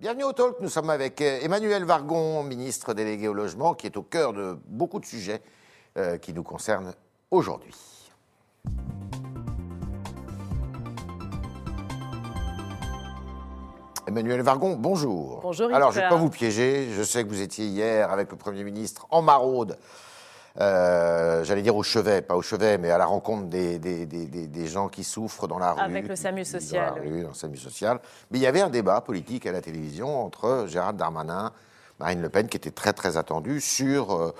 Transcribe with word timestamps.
Bienvenue 0.00 0.24
au 0.24 0.32
Talk. 0.32 0.56
Nous 0.62 0.70
sommes 0.70 0.88
avec 0.88 1.20
euh, 1.20 1.40
Emmanuel 1.42 1.84
Vargon, 1.84 2.42
ministre 2.42 2.94
délégué 2.94 3.28
au 3.28 3.34
logement, 3.34 3.74
qui 3.74 3.86
est 3.86 3.98
au 3.98 4.02
cœur 4.02 4.32
de 4.32 4.56
beaucoup 4.66 4.98
de 4.98 5.04
sujets 5.04 5.42
euh, 5.98 6.16
qui 6.16 6.32
nous 6.32 6.42
concernent 6.42 6.94
aujourd'hui. 7.30 7.74
Emmanuel 14.08 14.40
Vargon, 14.40 14.76
bonjour. 14.76 15.40
Bonjour, 15.42 15.70
Alors, 15.74 15.92
je 15.92 15.98
ne 15.98 16.04
vais 16.04 16.08
pas 16.08 16.16
vous 16.16 16.30
piéger. 16.30 16.88
Je 16.96 17.02
sais 17.02 17.22
que 17.22 17.28
vous 17.28 17.42
étiez 17.42 17.66
hier 17.66 18.10
avec 18.10 18.30
le 18.30 18.38
Premier 18.38 18.64
ministre 18.64 19.06
en 19.10 19.20
maraude. 19.20 19.76
Euh, 20.58 21.44
J'allais 21.44 21.62
dire 21.62 21.76
au 21.76 21.82
chevet, 21.82 22.22
pas 22.22 22.36
au 22.36 22.42
chevet, 22.42 22.78
mais 22.78 22.90
à 22.90 22.98
la 22.98 23.06
rencontre 23.06 23.46
des, 23.46 23.78
des- 23.78 24.06
des- 24.06 24.26
des- 24.26 24.46
des 24.46 24.66
gens 24.66 24.88
qui 24.88 25.04
souffrent 25.04 25.46
dans 25.46 25.58
la 25.58 25.72
rue. 25.72 25.80
Avec 25.80 26.08
le 26.08 26.16
SAMU 26.16 26.40
dans 26.42 26.44
social, 26.48 26.92
la 26.96 27.02
rue, 27.02 27.22
dans 27.22 27.28
le 27.28 27.34
SAMU 27.34 27.56
social. 27.56 28.00
Mais 28.30 28.38
il 28.38 28.42
y 28.42 28.46
avait 28.46 28.60
un 28.60 28.70
débat 28.70 29.00
politique 29.00 29.46
à 29.46 29.52
la 29.52 29.60
télévision 29.60 30.24
entre 30.24 30.64
Gérald 30.68 30.96
Darmanin, 30.96 31.52
Marine 31.98 32.22
Le 32.22 32.28
Pen, 32.30 32.48
qui 32.48 32.56
était 32.56 32.70
très 32.70 32.92
très 32.94 33.16
attendu 33.16 33.60
sur 33.60 34.14
euh, 34.14 34.34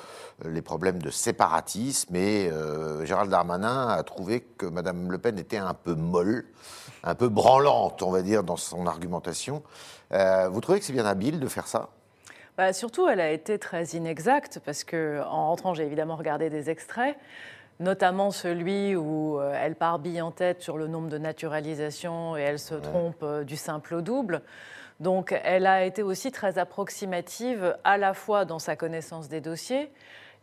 les 0.46 0.62
problèmes 0.62 1.00
de 1.02 1.10
séparatisme. 1.10 2.16
Et 2.16 2.48
euh, 2.50 3.04
Gérald 3.04 3.30
Darmanin 3.30 3.88
a 3.88 4.02
trouvé 4.02 4.40
que 4.40 4.66
Madame 4.66 5.12
Le 5.12 5.18
Pen 5.18 5.38
était 5.38 5.58
un 5.58 5.74
peu 5.74 5.94
molle, 5.94 6.44
un 7.04 7.14
peu 7.14 7.28
branlante, 7.28 8.02
on 8.02 8.10
va 8.10 8.22
dire, 8.22 8.42
dans 8.44 8.56
son 8.56 8.86
argumentation. 8.86 9.62
Euh, 10.12 10.48
vous 10.50 10.60
trouvez 10.60 10.80
que 10.80 10.84
c'est 10.86 10.92
bien 10.92 11.06
habile 11.06 11.38
de 11.38 11.48
faire 11.48 11.66
ça? 11.66 11.88
Bah, 12.60 12.74
surtout, 12.74 13.08
elle 13.08 13.22
a 13.22 13.30
été 13.30 13.58
très 13.58 13.84
inexacte 13.84 14.60
parce 14.62 14.84
que 14.84 15.22
en 15.26 15.46
rentrant, 15.46 15.72
j'ai 15.72 15.84
évidemment 15.84 16.14
regardé 16.14 16.50
des 16.50 16.68
extraits, 16.68 17.16
notamment 17.78 18.30
celui 18.30 18.94
où 18.96 19.40
euh, 19.40 19.58
elle 19.58 19.76
part 19.76 19.98
bille 19.98 20.20
en 20.20 20.30
tête 20.30 20.60
sur 20.60 20.76
le 20.76 20.86
nombre 20.86 21.08
de 21.08 21.16
naturalisations 21.16 22.36
et 22.36 22.42
elle 22.42 22.58
se 22.58 22.74
trompe 22.74 23.22
euh, 23.22 23.44
du 23.44 23.56
simple 23.56 23.94
au 23.94 24.02
double. 24.02 24.42
Donc, 25.00 25.34
elle 25.42 25.66
a 25.66 25.86
été 25.86 26.02
aussi 26.02 26.32
très 26.32 26.58
approximative 26.58 27.78
à 27.82 27.96
la 27.96 28.12
fois 28.12 28.44
dans 28.44 28.58
sa 28.58 28.76
connaissance 28.76 29.30
des 29.30 29.40
dossiers 29.40 29.90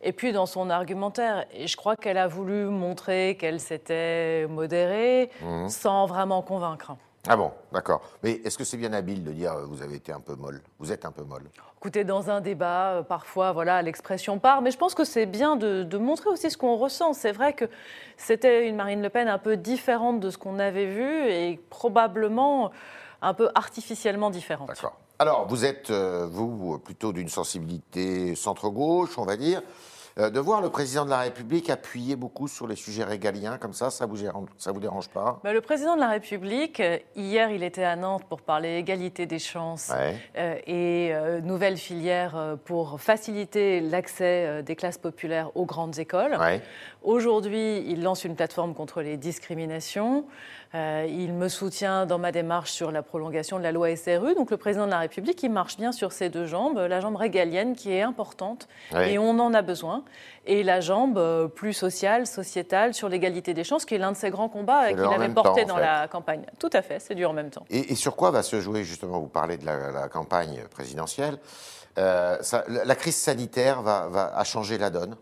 et 0.02 0.10
puis 0.10 0.32
dans 0.32 0.46
son 0.46 0.70
argumentaire. 0.70 1.46
Et 1.52 1.68
je 1.68 1.76
crois 1.76 1.94
qu'elle 1.94 2.18
a 2.18 2.26
voulu 2.26 2.64
montrer 2.64 3.36
qu'elle 3.38 3.60
s'était 3.60 4.48
modérée 4.48 5.30
sans 5.68 6.06
vraiment 6.06 6.42
convaincre. 6.42 6.96
Ah 7.26 7.36
bon, 7.36 7.50
d'accord. 7.72 8.00
Mais 8.22 8.40
est-ce 8.44 8.56
que 8.56 8.64
c'est 8.64 8.76
bien 8.76 8.92
habile 8.92 9.24
de 9.24 9.32
dire 9.32 9.52
euh, 9.52 9.64
vous 9.64 9.82
avez 9.82 9.96
été 9.96 10.12
un 10.12 10.20
peu 10.20 10.34
molle? 10.34 10.62
Vous 10.78 10.92
êtes 10.92 11.04
un 11.04 11.10
peu 11.10 11.24
molle 11.24 11.44
Écoutez, 11.78 12.04
dans 12.04 12.30
un 12.30 12.40
débat, 12.40 12.92
euh, 12.92 13.02
parfois, 13.02 13.52
voilà, 13.52 13.82
l'expression 13.82 14.38
part, 14.38 14.62
mais 14.62 14.70
je 14.70 14.78
pense 14.78 14.94
que 14.94 15.04
c'est 15.04 15.26
bien 15.26 15.56
de, 15.56 15.82
de 15.82 15.98
montrer 15.98 16.30
aussi 16.30 16.50
ce 16.50 16.56
qu'on 16.56 16.76
ressent. 16.76 17.12
C'est 17.12 17.32
vrai 17.32 17.52
que 17.52 17.66
c'était 18.16 18.68
une 18.68 18.76
Marine 18.76 19.02
Le 19.02 19.10
Pen 19.10 19.28
un 19.28 19.38
peu 19.38 19.56
différente 19.56 20.20
de 20.20 20.30
ce 20.30 20.38
qu'on 20.38 20.58
avait 20.58 20.86
vu 20.86 21.28
et 21.28 21.60
probablement 21.70 22.70
un 23.20 23.34
peu 23.34 23.50
artificiellement 23.54 24.30
différente. 24.30 24.68
D'accord. 24.68 24.96
Alors, 25.18 25.48
vous 25.48 25.64
êtes, 25.64 25.90
euh, 25.90 26.28
vous, 26.30 26.78
plutôt 26.78 27.12
d'une 27.12 27.28
sensibilité 27.28 28.36
centre-gauche, 28.36 29.18
on 29.18 29.24
va 29.24 29.36
dire. 29.36 29.62
Euh, 30.18 30.30
de 30.30 30.40
voir 30.40 30.60
le 30.60 30.68
président 30.68 31.04
de 31.04 31.10
la 31.10 31.18
République 31.20 31.70
appuyer 31.70 32.16
beaucoup 32.16 32.48
sur 32.48 32.66
les 32.66 32.74
sujets 32.74 33.04
régaliens, 33.04 33.56
comme 33.56 33.72
ça, 33.72 33.88
ça 33.90 34.04
vous, 34.04 34.16
ça 34.56 34.72
vous 34.72 34.80
dérange 34.80 35.08
pas? 35.08 35.38
Bah, 35.44 35.52
le 35.52 35.60
président 35.60 35.94
de 35.94 36.00
la 36.00 36.08
République, 36.08 36.80
euh, 36.80 36.98
hier, 37.14 37.50
il 37.52 37.62
était 37.62 37.84
à 37.84 37.94
Nantes 37.94 38.24
pour 38.28 38.42
parler 38.42 38.78
égalité 38.78 39.26
des 39.26 39.38
chances 39.38 39.92
Ouais. 39.94 40.16
euh, 40.36 40.56
et 40.66 41.14
euh, 41.14 41.40
nouvelles 41.40 41.76
filières 41.76 42.36
euh, 42.36 42.56
pour 42.56 43.00
faciliter 43.00 43.80
l'accès 43.80 44.64
des 44.64 44.74
classes 44.74 44.98
populaires 44.98 45.56
aux 45.56 45.66
grandes 45.66 45.98
écoles. 46.00 46.36
Ouais. 46.36 46.62
Aujourd'hui, 47.12 47.82
il 47.88 48.02
lance 48.02 48.24
une 48.24 48.36
plateforme 48.36 48.74
contre 48.74 49.00
les 49.00 49.16
discriminations. 49.16 50.26
Euh, 50.74 51.06
il 51.08 51.32
me 51.32 51.48
soutient 51.48 52.04
dans 52.04 52.18
ma 52.18 52.32
démarche 52.32 52.70
sur 52.70 52.92
la 52.92 53.02
prolongation 53.02 53.56
de 53.56 53.62
la 53.62 53.72
loi 53.72 53.96
SRU. 53.96 54.34
Donc 54.34 54.50
le 54.50 54.58
président 54.58 54.84
de 54.84 54.90
la 54.90 54.98
République, 54.98 55.42
il 55.42 55.50
marche 55.50 55.78
bien 55.78 55.90
sur 55.90 56.12
ses 56.12 56.28
deux 56.28 56.44
jambes. 56.44 56.76
La 56.76 57.00
jambe 57.00 57.16
régalienne 57.16 57.74
qui 57.74 57.90
est 57.94 58.02
importante 58.02 58.68
Oui. 58.94 59.12
et 59.12 59.18
on 59.18 59.30
en 59.38 59.54
a 59.54 59.62
besoin. 59.62 60.04
Et 60.44 60.62
la 60.62 60.82
jambe 60.82 61.16
euh, 61.16 61.48
plus 61.48 61.72
sociale, 61.72 62.26
sociétale, 62.26 62.92
sur 62.92 63.08
l'égalité 63.08 63.54
des 63.54 63.64
chances, 63.64 63.86
qui 63.86 63.94
est 63.94 63.98
l'un 63.98 64.12
de 64.12 64.16
ses 64.18 64.28
grands 64.28 64.50
combats 64.50 64.90
et 64.90 64.94
le 64.94 65.02
qu'il 65.02 65.10
avait 65.14 65.30
porté 65.30 65.62
temps, 65.62 65.68
dans 65.68 65.74
fait. 65.76 65.80
la 65.80 66.08
campagne. 66.08 66.44
Tout 66.58 66.70
à 66.74 66.82
fait, 66.82 66.98
c'est 67.00 67.14
du 67.14 67.24
en 67.24 67.32
même 67.32 67.48
temps. 67.48 67.64
Et, 67.70 67.90
et 67.92 67.94
sur 67.94 68.16
quoi 68.16 68.30
va 68.30 68.42
se 68.42 68.60
jouer, 68.60 68.84
justement, 68.84 69.18
vous 69.18 69.28
parlez 69.28 69.56
de 69.56 69.64
la, 69.64 69.90
la 69.92 70.08
campagne 70.08 70.62
présidentielle 70.70 71.38
Euh, 71.96 72.36
ça- 72.42 72.64
la, 72.68 72.84
la 72.84 72.94
crise 72.94 73.16
sanitaire 73.16 73.80
va, 73.82 74.08
va 74.08 74.30
a 74.36 74.44
changé 74.44 74.76
la 74.78 74.90
donne? 74.90 75.16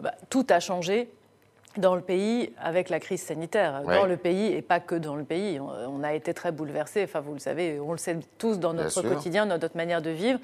Bah, 0.00 0.14
tout 0.30 0.46
a 0.50 0.60
changé 0.60 1.08
dans 1.76 1.94
le 1.94 2.02
pays 2.02 2.52
avec 2.58 2.88
la 2.88 3.00
crise 3.00 3.22
sanitaire. 3.22 3.82
Ouais. 3.84 3.96
Dans 3.96 4.06
le 4.06 4.16
pays 4.16 4.52
et 4.52 4.62
pas 4.62 4.80
que 4.80 4.94
dans 4.94 5.16
le 5.16 5.24
pays. 5.24 5.58
On, 5.60 6.02
a 6.02 6.14
été 6.14 6.34
très 6.34 6.52
bouleversés. 6.52 7.04
Enfin, 7.04 7.20
vous 7.20 7.32
le 7.32 7.40
savez, 7.40 7.80
on 7.80 7.92
le 7.92 7.98
sait 7.98 8.18
tous 8.38 8.58
dans 8.58 8.74
notre 8.74 9.02
quotidien, 9.02 9.46
dans 9.46 9.58
notre 9.58 9.76
manière 9.76 10.02
de 10.02 10.10
vivre. 10.10 10.38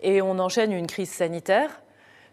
Et 0.00 0.22
on 0.22 0.38
enchaîne 0.38 0.72
une 0.72 0.86
crise 0.86 1.10
sanitaire, 1.10 1.82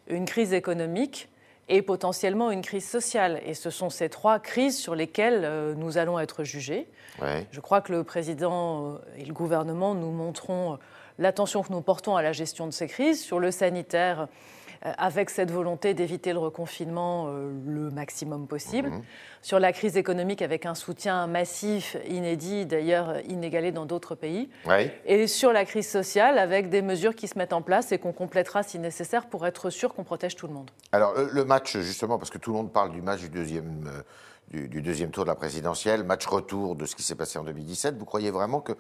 une 0.08 0.26
crise 0.26 0.54
économique 0.54 1.30
et 1.70 1.84
potentiellement 1.84 2.50
une 2.52 2.62
crise 2.62 2.88
sociale. 2.88 3.42
Et 3.46 3.54
ce 3.54 3.70
sont 3.70 3.90
ces 3.90 4.10
trois 4.10 4.40
crises 4.40 4.78
sur 4.78 4.96
lesquelles 4.96 5.42
euh, 5.46 5.76
nous 5.76 5.98
allons 5.98 6.20
être 6.20 6.44
jugés. 6.44 6.88
Ouais. 7.22 7.48
Je 7.52 7.60
crois 7.60 7.82
que 7.82 7.92
le 7.92 8.04
président 8.04 8.94
euh, 8.94 8.98
et 9.18 9.26
le 9.26 9.34
gouvernement 9.34 9.94
nous 9.94 10.10
montrons 10.10 10.74
euh, 10.74 10.78
l'attention 11.20 11.62
que 11.62 11.72
nous 11.72 11.82
portons 11.82 12.16
à 12.16 12.24
la 12.24 12.32
gestion 12.32 12.66
de 12.66 12.72
ces 12.72 12.88
crises. 12.88 13.22
Sur 13.22 13.40
le 13.40 13.52
sanitaire, 13.52 14.28
avec 14.82 15.30
cette 15.30 15.52
volonté 15.52 15.94
d'éviter 15.94 16.32
le 16.32 16.40
reconfinement 16.40 17.26
euh, 17.28 17.52
le 17.66 17.90
maximum 17.90 18.48
possible. 18.48 18.92
Sur 19.42 19.60
la 19.60 19.74
crise 19.74 19.98
économique, 19.98 20.42
avec 20.42 20.66
un 20.66 20.76
soutien 20.76 21.28
massif, 21.28 21.98
inédit, 22.08 22.66
d'ailleurs 22.66 23.10
euh, 23.10 23.22
inégalé 23.28 23.72
dans 23.72 23.86
d'autres 23.86 24.16
pays. 24.16 24.50
Ouais. 24.66 25.00
Et 25.06 25.28
sur 25.28 25.52
la 25.52 25.66
crise 25.66 25.90
sociale, 25.90 26.38
avec 26.38 26.70
des 26.70 26.82
mesures 26.82 27.16
qui 27.16 27.28
se 27.28 27.38
mettent 27.38 27.54
en 27.54 27.62
place 27.62 27.92
et 27.92 27.98
qu'on 27.98 28.14
complétera 28.14 28.64
si 28.64 28.80
nécessaire 28.80 29.28
pour 29.28 29.46
être 29.46 29.70
sûr 29.70 29.94
qu'on 29.94 30.04
protège 30.04 30.36
tout 30.36 30.48
le 30.48 30.54
monde. 30.54 30.72
Alors, 30.92 31.14
le, 31.16 31.46
match, 31.46 31.78
justement, 31.78 32.18
parce 32.18 32.30
que 32.30 32.38
tout 32.38 32.52
le 32.52 32.58
monde 32.58 32.72
parle 32.72 32.92
du 32.92 33.02
match 33.02 33.20
du 33.20 33.30
deuxième, 33.30 33.86
euh, 33.88 34.02
du, 34.50 34.70
du 34.70 34.82
deuxième 34.82 35.12
tour 35.12 35.26
de 35.26 35.30
la 35.30 35.36
présidentielle, 35.36 36.04
match 36.04 36.26
retour 36.26 36.76
de 36.76 36.86
ce 36.86 36.96
qui 36.96 37.04
s'est 37.04 37.16
passé 37.16 37.38
en 37.38 37.44
2017, 37.44 37.98
vous 37.98 38.06
croyez 38.06 38.32
vraiment 38.32 38.62
que 38.62 38.74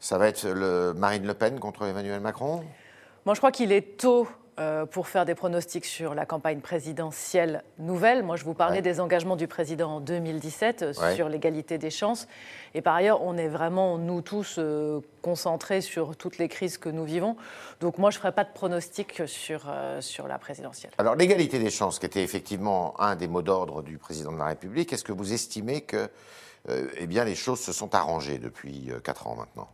ça 0.00 0.18
va 0.18 0.28
être 0.28 0.48
le 0.48 0.94
Marine 0.94 1.26
Le 1.26 1.34
Pen 1.34 1.58
contre 1.58 1.84
Emmanuel 1.84 2.20
Macron? 2.20 2.64
Moi, 3.24 3.34
je 3.34 3.40
crois 3.40 3.50
qu'il 3.50 3.72
est 3.72 3.98
tôt 3.98 4.26
euh, 4.26 4.47
pour 4.90 5.08
faire 5.08 5.24
des 5.24 5.34
pronostics 5.34 5.84
sur 5.84 6.14
la 6.14 6.26
campagne 6.26 6.60
présidentielle 6.60 7.62
nouvelle. 7.78 8.22
Moi, 8.22 8.36
je 8.36 8.44
vous 8.44 8.54
parlais 8.54 8.76
Ouais. 8.76 8.82
des 8.82 9.00
engagements 9.00 9.36
du 9.36 9.46
président 9.46 9.96
en 9.96 10.00
2017 10.00 10.82
euh, 10.82 10.92
Ouais. 11.00 11.14
sur 11.14 11.28
l'égalité 11.28 11.78
des 11.78 11.90
chances. 11.90 12.26
Et 12.74 12.82
par 12.82 12.94
ailleurs, 12.94 13.22
on 13.22 13.36
est 13.36 13.48
vraiment, 13.48 13.98
nous 13.98 14.20
tous, 14.20 14.56
euh, 14.58 15.00
concentrés 15.22 15.80
sur 15.80 16.16
toutes 16.16 16.38
les 16.38 16.48
crises 16.48 16.76
que 16.78 16.88
nous 16.88 17.04
vivons. 17.04 17.36
Donc 17.80 17.98
moi, 17.98 18.10
je 18.10 18.16
ne 18.16 18.20
ferai 18.20 18.32
pas 18.32 18.44
de 18.44 18.52
pronostics 18.52 19.22
sur, 19.26 19.66
euh, 19.68 20.00
sur 20.00 20.26
la 20.28 20.38
présidentielle. 20.38 20.92
Alors, 20.98 21.14
l'égalité 21.14 21.58
des 21.58 21.70
chances, 21.70 21.98
qui 21.98 22.06
était 22.06 22.22
effectivement 22.22 23.00
un 23.00 23.14
des 23.16 23.28
mots 23.28 23.42
d'ordre 23.42 23.82
du 23.82 23.98
président 23.98 24.32
de 24.32 24.38
la 24.38 24.46
République, 24.46 24.92
est-ce 24.92 25.04
que 25.04 25.12
vous 25.12 25.32
estimez 25.32 25.82
que 25.82 26.08
euh, 26.68 26.88
eh 26.98 27.06
bien, 27.06 27.24
les 27.24 27.34
choses 27.36 27.60
se 27.60 27.72
sont 27.72 27.94
arrangées 27.94 28.38
depuis 28.38 28.90
euh, 28.90 28.98
quatre 28.98 29.26
ans 29.28 29.36
maintenant? 29.36 29.68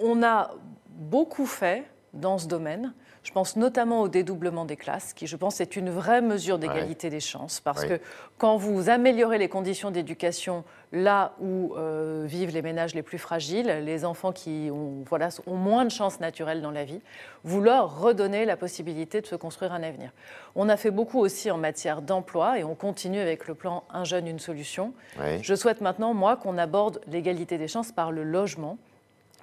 On 0.00 0.22
a 0.22 0.50
beaucoup 0.88 1.46
fait 1.46 1.84
dans 2.14 2.38
ce 2.38 2.46
domaine. 2.46 2.94
Je 3.28 3.32
pense 3.34 3.56
notamment 3.56 4.00
au 4.00 4.08
dédoublement 4.08 4.64
des 4.64 4.76
classes, 4.76 5.12
qui, 5.12 5.26
je 5.26 5.36
pense, 5.36 5.60
est 5.60 5.76
une 5.76 5.90
vraie 5.90 6.22
mesure 6.22 6.58
d'égalité 6.58 7.10
des 7.10 7.20
chances. 7.20 7.60
Parce 7.60 7.84
que 7.84 8.00
quand 8.38 8.56
vous 8.56 8.88
améliorez 8.88 9.36
les 9.36 9.50
conditions 9.50 9.90
d'éducation 9.90 10.64
là 10.92 11.34
où 11.38 11.74
euh, 11.76 12.24
vivent 12.26 12.54
les 12.54 12.62
ménages 12.62 12.94
les 12.94 13.02
plus 13.02 13.18
fragiles, 13.18 13.66
les 13.84 14.06
enfants 14.06 14.32
qui 14.32 14.70
ont, 14.72 15.04
voilà, 15.06 15.28
ont 15.46 15.56
moins 15.56 15.84
de 15.84 15.90
chances 15.90 16.20
naturelles 16.20 16.62
dans 16.62 16.70
la 16.70 16.84
vie, 16.84 17.02
vous 17.44 17.60
leur 17.60 18.00
redonnez 18.00 18.46
la 18.46 18.56
possibilité 18.56 19.20
de 19.20 19.26
se 19.26 19.34
construire 19.34 19.74
un 19.74 19.82
avenir. 19.82 20.10
On 20.54 20.70
a 20.70 20.78
fait 20.78 20.90
beaucoup 20.90 21.18
aussi 21.18 21.50
en 21.50 21.58
matière 21.58 22.00
d'emploi 22.00 22.58
et 22.58 22.64
on 22.64 22.74
continue 22.74 23.20
avec 23.20 23.46
le 23.46 23.54
plan 23.54 23.84
Un 23.92 24.04
jeune, 24.04 24.26
une 24.26 24.38
solution. 24.38 24.94
Oui. 25.20 25.42
Je 25.42 25.54
souhaite 25.54 25.82
maintenant, 25.82 26.14
moi, 26.14 26.36
qu'on 26.36 26.56
aborde 26.56 27.02
l'égalité 27.06 27.58
des 27.58 27.68
chances 27.68 27.92
par 27.92 28.10
le 28.10 28.24
logement. 28.24 28.78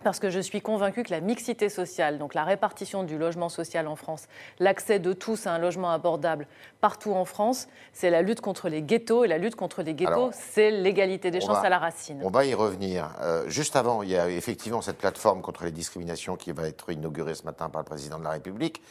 Parce 0.05 0.19
que 0.19 0.29
je 0.29 0.39
suis 0.39 0.61
convaincue 0.61 1.01
que 1.01 1.09
la 1.09 1.19
mixité 1.19 1.67
sociale, 1.67 2.19
donc 2.19 2.35
la 2.35 2.43
répartition 2.43 3.01
du 3.01 3.17
logement 3.17 3.49
social 3.49 3.87
en 3.87 3.95
France, 3.95 4.25
l'accès 4.59 4.99
de 4.99 5.13
tous 5.13 5.47
à 5.47 5.51
un 5.53 5.57
logement 5.57 5.89
abordable 5.89 6.45
partout 6.79 7.13
en 7.13 7.25
France, 7.25 7.67
c'est 7.91 8.11
la 8.11 8.21
lutte 8.21 8.39
contre 8.39 8.69
les 8.69 8.83
ghettos. 8.83 9.23
Et 9.25 9.27
la 9.27 9.39
lutte 9.39 9.55
contre 9.55 9.81
les 9.81 9.95
ghettos, 9.95 10.29
c'est 10.31 10.69
l'égalité 10.69 11.31
des 11.31 11.41
chances 11.41 11.57
va- 11.57 11.65
à 11.65 11.69
la 11.69 11.79
racine. 11.79 12.21
On 12.23 12.29
va 12.29 12.45
y 12.45 12.53
revenir. 12.53 13.09
Euh, 13.21 13.49
juste 13.49 13.75
avant, 13.75 14.03
il 14.03 14.09
y 14.09 14.15
a 14.15 14.29
effectivement 14.29 14.83
cette 14.83 14.99
plateforme 14.99 15.41
contre 15.41 15.63
les 15.63 15.71
discriminations 15.71 16.35
qui 16.35 16.51
va 16.51 16.67
être 16.67 16.91
inaugurée 16.91 17.33
ce 17.33 17.41
matin 17.43 17.69
par 17.69 17.81
le 17.81 17.85
président 17.87 18.19
de 18.19 18.25
la 18.25 18.29
République. 18.29 18.83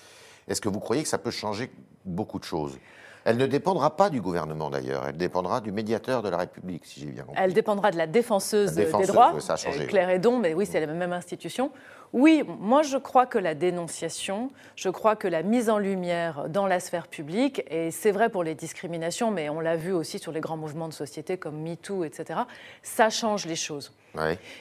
Est-ce 0.48 0.60
que 0.60 0.68
vous 0.68 0.80
croyez 0.80 1.02
que 1.02 1.08
ça 1.08 1.18
peut 1.18 1.30
changer 1.30 1.70
beaucoup 2.04 2.38
de 2.38 2.44
choses? 2.44 2.78
Elle 3.24 3.38
ne 3.38 3.46
dépendra 3.46 3.96
pas 3.96 4.10
du 4.10 4.20
gouvernement 4.20 4.68
d'ailleurs, 4.68 5.06
elle 5.08 5.16
dépendra 5.16 5.62
du 5.62 5.72
médiateur 5.72 6.22
de 6.22 6.28
la 6.28 6.36
République, 6.36 6.84
si 6.84 7.00
j'ai 7.00 7.06
bien 7.06 7.22
compris. 7.22 7.40
Elle 7.42 7.54
dépendra 7.54 7.90
de 7.90 7.96
la 7.96 8.06
défenseuse, 8.06 8.72
des 8.72 8.84
droits, 8.84 9.40
ça 9.40 9.54
a 9.54 9.56
changé. 9.56 9.86
Claire 9.86 10.10
Edon, 10.10 10.38
mais 10.38 10.52
oui, 10.52 10.66
c'est 10.66 10.80
la 10.84 10.92
même 10.92 11.12
institution. 11.14 11.70
Oui, 12.12 12.44
moi 12.60 12.82
je 12.82 12.98
crois 12.98 13.24
que 13.24 13.38
la 13.38 13.54
dénonciation, 13.54 14.50
je 14.76 14.90
crois 14.90 15.16
que 15.16 15.26
la 15.26 15.42
mise 15.42 15.70
en 15.70 15.78
lumière 15.78 16.50
dans 16.50 16.66
la 16.66 16.80
sphère 16.80 17.08
publique, 17.08 17.64
et 17.70 17.90
c'est 17.90 18.12
vrai 18.12 18.28
pour 18.28 18.44
les 18.44 18.54
discriminations, 18.54 19.30
mais 19.30 19.48
on 19.48 19.58
l'a 19.58 19.76
vu 19.76 19.92
aussi 19.92 20.18
sur 20.18 20.30
les 20.30 20.40
grands 20.40 20.58
mouvements 20.58 20.88
de 20.88 20.92
société 20.92 21.38
comme 21.38 21.62
MeToo, 21.62 22.04
etc., 22.04 22.40
ça 22.82 23.08
change 23.08 23.46
les 23.46 23.56
choses. 23.56 23.90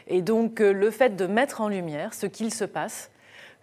Et 0.08 0.22
donc 0.22 0.62
euh, 0.62 0.72
le 0.72 0.90
fait 0.90 1.16
de 1.16 1.28
mettre 1.28 1.62
en 1.62 1.68
lumière 1.68 2.14
ce 2.14 2.26
qu'il 2.26 2.52
se 2.52 2.64
passe, 2.64 3.12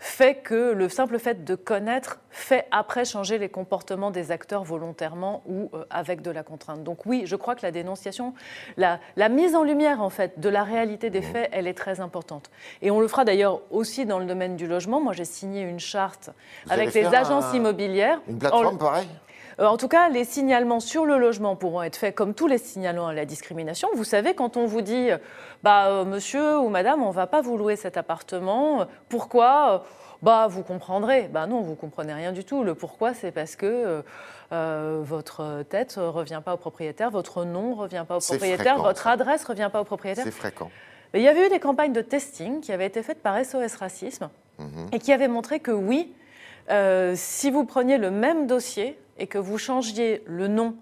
fait 0.01 0.37
que 0.37 0.73
le 0.73 0.89
simple 0.89 1.19
fait 1.19 1.45
de 1.45 1.55
connaître 1.55 2.21
fait 2.31 2.67
après 2.71 3.05
changer 3.05 3.37
les 3.37 3.51
comportements 3.51 4.11
des 4.11 4.33
acteurs 4.33 4.65
volontairement 4.65 5.43
ou 5.47 5.71
euh, 5.75 5.85
avec 5.91 6.23
de 6.23 6.31
la 6.31 6.43
contrainte. 6.43 6.83
Donc 6.83 7.05
oui, 7.05 7.25
je 7.27 7.37
crois 7.37 7.55
que 7.55 7.61
la 7.63 7.71
dénonciation, 7.71 8.33
la, 8.79 8.99
mise 9.29 9.55
en 9.55 9.63
lumière 9.63 10.01
en 10.01 10.09
fait 10.09 10.41
de 10.41 10.49
la 10.49 10.65
réalité 10.65 11.11
des 11.11 11.21
mmh. 11.21 11.25
faits, 11.25 11.51
elle 11.53 11.67
est 11.67 11.75
très 11.75 12.01
importante. 12.01 12.51
Et 12.81 12.91
on 12.91 12.99
le 12.99 13.09
fera 13.09 13.27
d'ailleurs 13.27 13.61
aussi 13.71 14.07
dans 14.07 14.19
le 14.19 14.25
domaine 14.25 14.57
du 14.57 14.67
logement. 14.67 15.01
Moi, 15.01 15.13
j'ai 15.13 15.27
signé 15.27 15.61
une 15.63 15.81
charte 15.81 16.31
avec 16.71 16.95
les 16.95 17.05
agences 17.05 17.53
immobilières. 17.53 18.23
Une 18.27 18.39
plateforme 18.39 18.79
pareille 18.79 19.09
en 19.69 19.77
tout 19.77 19.89
cas, 19.89 20.09
les 20.09 20.25
signalements 20.25 20.81
sur 20.81 21.05
le 21.05 21.19
logement 21.19 21.55
pourront 21.57 21.83
être 21.83 21.97
faits 21.97 22.15
comme 22.15 22.35
tous 22.35 22.47
les 22.47 22.59
signalements 22.59 23.09
à 23.09 23.13
la 23.13 23.27
discrimination. 23.27 23.89
Vous 23.95 24.05
savez, 24.05 24.35
quand 24.35 24.57
on 24.57 24.67
vous 24.67 24.81
dit, 24.81 25.11
bah, 25.63 25.89
euh, 25.89 26.05
monsieur 26.05 26.59
ou 26.59 26.69
madame, 26.69 27.03
on 27.03 27.09
ne 27.09 27.15
va 27.15 27.27
pas 27.27 27.43
vous 27.43 27.59
louer 27.59 27.77
cet 27.77 27.97
appartement, 27.97 28.87
pourquoi? 29.09 29.85
Bah, 30.23 30.47
vous 30.49 30.63
comprendrez. 30.63 31.29
Bah 31.29 31.47
non, 31.47 31.61
vous 31.61 31.75
comprenez 31.75 32.13
rien 32.13 32.33
du 32.33 32.45
tout. 32.45 32.63
Le 32.63 32.75
pourquoi, 32.75 33.15
c'est 33.15 33.33
parce 33.33 33.57
que 33.57 34.03
euh, 34.53 35.01
votre 35.03 35.63
tête 35.69 35.97
ne 35.97 36.05
revient 36.05 36.43
pas 36.45 36.55
au 36.55 36.59
propriétaire, 36.59 37.11
votre 37.11 37.45
nom 37.45 37.71
ne 37.71 37.81
revient 37.81 38.05
pas 38.07 38.17
au 38.17 38.21
propriétaire, 38.21 38.79
votre 38.79 39.07
adresse 39.07 39.43
ne 39.43 39.49
revient 39.49 39.71
pas 39.73 39.81
au 39.81 39.85
propriétaire. 39.85 40.25
C'est 40.25 40.31
fréquent. 40.31 40.71
il 41.15 41.23
y 41.23 41.29
avait 41.29 41.47
eu 41.47 41.49
des 41.49 41.61
campagnes 41.61 41.93
de 41.93 42.03
testing 42.03 42.61
qui 42.61 42.73
avaient 42.73 42.87
été 42.87 43.03
faites 43.03 43.23
par 43.23 43.43
SOS 43.43 43.77
Racisme 43.77 44.29
mhm. 44.59 44.89
et 44.93 44.99
qui 44.99 45.13
avaient 45.13 45.29
montré 45.29 45.61
que 45.61 45.71
oui, 45.71 46.15
si 47.15 47.51
vous 47.51 47.65
preniez 47.65 47.99
le 47.99 48.11
même 48.11 48.47
dossier, 48.47 48.99
et 49.21 49.27
que 49.27 49.39
vous 49.39 49.59
changiez 49.59 50.23
le 50.27 50.49
nom 50.49 50.75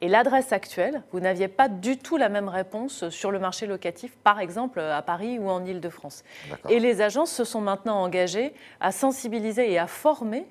et 0.00 0.08
l'adresse 0.08 0.52
actuelle, 0.52 1.02
vous 1.10 1.18
n'aviez 1.18 1.48
pas 1.48 1.68
du 1.68 1.98
tout 1.98 2.16
la 2.16 2.28
même 2.28 2.48
réponse 2.48 3.08
sur 3.08 3.32
le 3.32 3.40
marché 3.40 3.66
locatif, 3.66 4.16
par 4.22 4.38
exemple 4.38 4.78
à 4.78 5.02
Paris 5.02 5.40
ou 5.40 5.48
en 5.48 5.64
Ile-de-France. 5.64 6.22
Et 6.68 6.78
les 6.78 7.00
agences 7.00 7.32
se 7.32 7.42
sont 7.42 7.60
maintenant 7.60 8.00
engagées 8.00 8.54
à 8.80 8.92
sensibiliser 8.92 9.72
et 9.72 9.78
à 9.78 9.88
former 9.88 10.46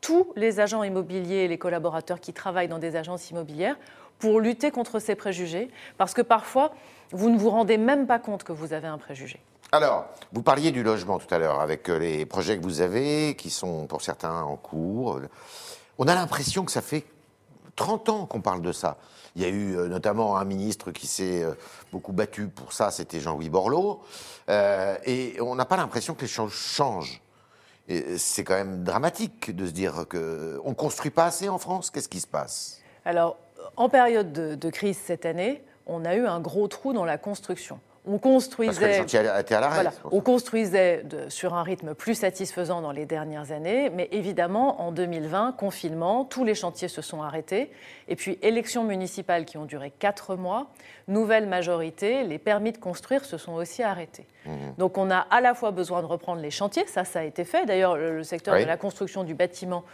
tous 0.00 0.32
les 0.36 0.60
agents 0.60 0.84
immobiliers 0.84 1.38
et 1.38 1.48
les 1.48 1.58
collaborateurs 1.58 2.20
qui 2.20 2.32
travaillent 2.32 2.68
dans 2.68 2.78
des 2.78 2.94
agences 2.94 3.30
immobilières 3.30 3.76
pour 4.20 4.38
lutter 4.38 4.70
contre 4.70 5.00
ces 5.00 5.16
préjugés, 5.16 5.70
parce 5.96 6.14
que 6.14 6.22
parfois, 6.22 6.72
vous 7.10 7.30
ne 7.30 7.38
vous 7.38 7.50
rendez 7.50 7.78
même 7.78 8.06
pas 8.06 8.18
compte 8.18 8.44
que 8.44 8.52
vous 8.52 8.72
avez 8.72 8.88
un 8.88 8.98
préjugé. 8.98 9.40
Alors, 9.70 10.06
vous 10.32 10.42
parliez 10.42 10.70
du 10.70 10.82
logement 10.82 11.18
tout 11.18 11.32
à 11.32 11.38
l'heure, 11.38 11.60
avec 11.60 11.90
euh, 11.90 11.98
les 11.98 12.24
projets 12.24 12.56
que 12.56 12.62
vous 12.62 12.80
avez, 12.80 13.34
qui 13.36 13.50
sont 13.50 13.86
pour 13.86 14.00
certains 14.00 14.40
en 14.42 14.56
cours. 14.56 15.20
On 15.98 16.06
a 16.06 16.14
l'impression 16.14 16.64
que 16.64 16.70
ça 16.70 16.80
fait 16.80 17.04
30 17.74 18.08
ans 18.08 18.26
qu'on 18.26 18.40
parle 18.40 18.62
de 18.62 18.72
ça. 18.72 18.98
Il 19.34 19.42
y 19.42 19.44
a 19.44 19.48
eu 19.48 19.76
euh, 19.76 19.88
notamment 19.88 20.36
un 20.36 20.44
ministre 20.44 20.92
qui 20.92 21.06
s'est 21.06 21.42
euh, 21.42 21.54
beaucoup 21.92 22.12
battu 22.12 22.48
pour 22.48 22.72
ça, 22.72 22.90
c'était 22.90 23.20
Jean-Louis 23.20 23.50
Borloo. 23.50 24.00
Euh, 24.48 24.96
et 25.04 25.40
on 25.40 25.54
n'a 25.56 25.64
pas 25.64 25.76
l'impression 25.76 26.14
que 26.14 26.22
les 26.22 26.28
choses 26.28 26.52
changent. 26.52 27.20
C'est 28.18 28.44
quand 28.44 28.54
même 28.54 28.84
dramatique 28.84 29.56
de 29.56 29.64
se 29.64 29.70
dire 29.70 30.04
qu'on 30.10 30.18
ne 30.68 30.74
construit 30.74 31.10
pas 31.10 31.24
assez 31.24 31.48
en 31.48 31.58
France. 31.58 31.90
Qu'est-ce 31.90 32.10
qui 32.10 32.20
se 32.20 32.26
passe? 32.26 32.82
Alors, 33.06 33.38
en 33.76 33.88
période 33.88 34.30
de, 34.30 34.70
crise 34.70 34.98
cette 34.98 35.24
année, 35.24 35.64
on 35.86 36.04
a 36.04 36.14
eu 36.14 36.26
un 36.26 36.38
gros 36.38 36.68
trou 36.68 36.92
dans 36.92 37.06
la 37.06 37.16
construction 37.16 37.80
on 38.08 38.18
construisait, 38.18 39.04
on 40.10 40.20
construisait 40.20 41.04
sur 41.28 41.54
un 41.54 41.62
rythme 41.62 41.94
plus 41.94 42.14
satisfaisant 42.14 42.80
dans 42.80 42.92
les 42.92 43.06
dernières 43.06 43.52
années, 43.52 43.90
mais 43.90 44.08
évidemment, 44.12 44.80
en 44.80 44.92
2020, 44.92 45.52
confinement, 45.52 46.24
tous 46.24 46.44
les 46.44 46.54
chantiers 46.54 46.88
se 46.88 47.02
sont 47.02 47.22
arrêtés. 47.22 47.70
Et 48.08 48.16
puis, 48.16 48.38
élections 48.42 48.84
municipales 48.84 49.44
qui 49.44 49.58
ont 49.58 49.66
duré 49.66 49.92
quatre 49.96 50.36
mois, 50.36 50.68
nouvelle 51.06 51.46
majorité, 51.46 52.24
les 52.24 52.38
permis 52.38 52.72
de 52.72 52.78
construire 52.78 53.24
se 53.24 53.36
sont 53.36 53.52
aussi 53.52 53.82
arrêtés. 53.82 54.26
Mmh. 54.46 54.50
Donc, 54.78 54.96
on 54.98 55.10
a 55.10 55.18
à 55.18 55.40
la 55.40 55.54
fois 55.54 55.70
besoin 55.70 56.00
de 56.00 56.06
reprendre 56.06 56.40
les 56.40 56.50
chantiers, 56.50 56.86
ça, 56.86 57.04
ça 57.04 57.20
a 57.20 57.24
été 57.24 57.44
fait. 57.44 57.66
D'ailleurs, 57.66 57.96
le, 57.96 58.22
secteur 58.22 58.58
de 58.58 58.64
la 58.64 58.76
construction 58.76 59.24
du 59.24 59.34
bâtiment 59.34 59.84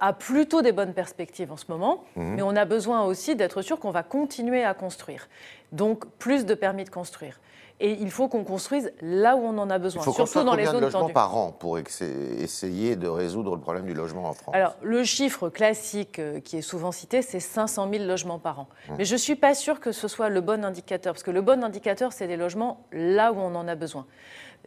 a 0.00 0.12
plutôt 0.12 0.62
des 0.62 0.72
bonnes 0.72 0.94
perspectives 0.94 1.52
en 1.52 1.56
ce 1.56 1.66
moment, 1.68 2.04
mmh. 2.16 2.34
mais 2.34 2.42
on 2.42 2.56
a 2.56 2.64
besoin 2.64 3.04
aussi 3.04 3.36
d'être 3.36 3.62
sûr 3.62 3.78
qu'on 3.78 3.90
va 3.90 4.02
continuer 4.02 4.64
à 4.64 4.74
construire. 4.74 5.28
Donc, 5.72 6.06
plus 6.18 6.46
de 6.46 6.54
permis 6.54 6.84
de 6.84 6.90
construire. 6.90 7.38
Et 7.80 7.90
il 8.00 8.10
faut 8.10 8.28
qu'on 8.28 8.44
construise 8.44 8.92
là 9.00 9.34
où 9.34 9.40
on 9.40 9.58
en 9.58 9.68
a 9.68 9.78
besoin, 9.78 10.02
il 10.02 10.04
faut 10.04 10.12
surtout 10.12 10.44
dans 10.44 10.54
les 10.54 10.66
zones 10.66 10.76
de 10.76 10.80
logements 10.80 11.08
par 11.08 11.36
an 11.36 11.50
pour 11.50 11.76
essayer 11.76 12.94
de 12.94 13.08
résoudre 13.08 13.56
le 13.56 13.60
problème 13.60 13.84
du 13.84 13.94
logement 13.94 14.28
en 14.28 14.32
France? 14.32 14.54
Alors, 14.54 14.76
le 14.80 15.02
chiffre 15.02 15.48
classique 15.48 16.20
euh, 16.20 16.38
qui 16.38 16.56
est 16.56 16.62
souvent 16.62 16.92
cité, 16.92 17.20
c'est 17.20 17.40
500 17.40 17.90
000 17.90 18.04
logements 18.04 18.38
par 18.38 18.60
an. 18.60 18.68
Hum. 18.88 18.94
Mais 18.98 19.04
je 19.04 19.14
ne 19.14 19.18
suis 19.18 19.34
pas 19.34 19.54
sûre 19.54 19.80
que 19.80 19.90
ce 19.90 20.06
soit 20.06 20.28
le 20.28 20.40
bon 20.40 20.64
indicateur, 20.64 21.14
parce 21.14 21.24
que 21.24 21.32
le 21.32 21.42
bon 21.42 21.64
indicateur, 21.64 22.12
c'est 22.12 22.28
des 22.28 22.36
logements 22.36 22.86
là 22.92 23.32
où 23.32 23.38
on 23.38 23.54
en 23.56 23.66
a 23.66 23.74
besoin. 23.74 24.06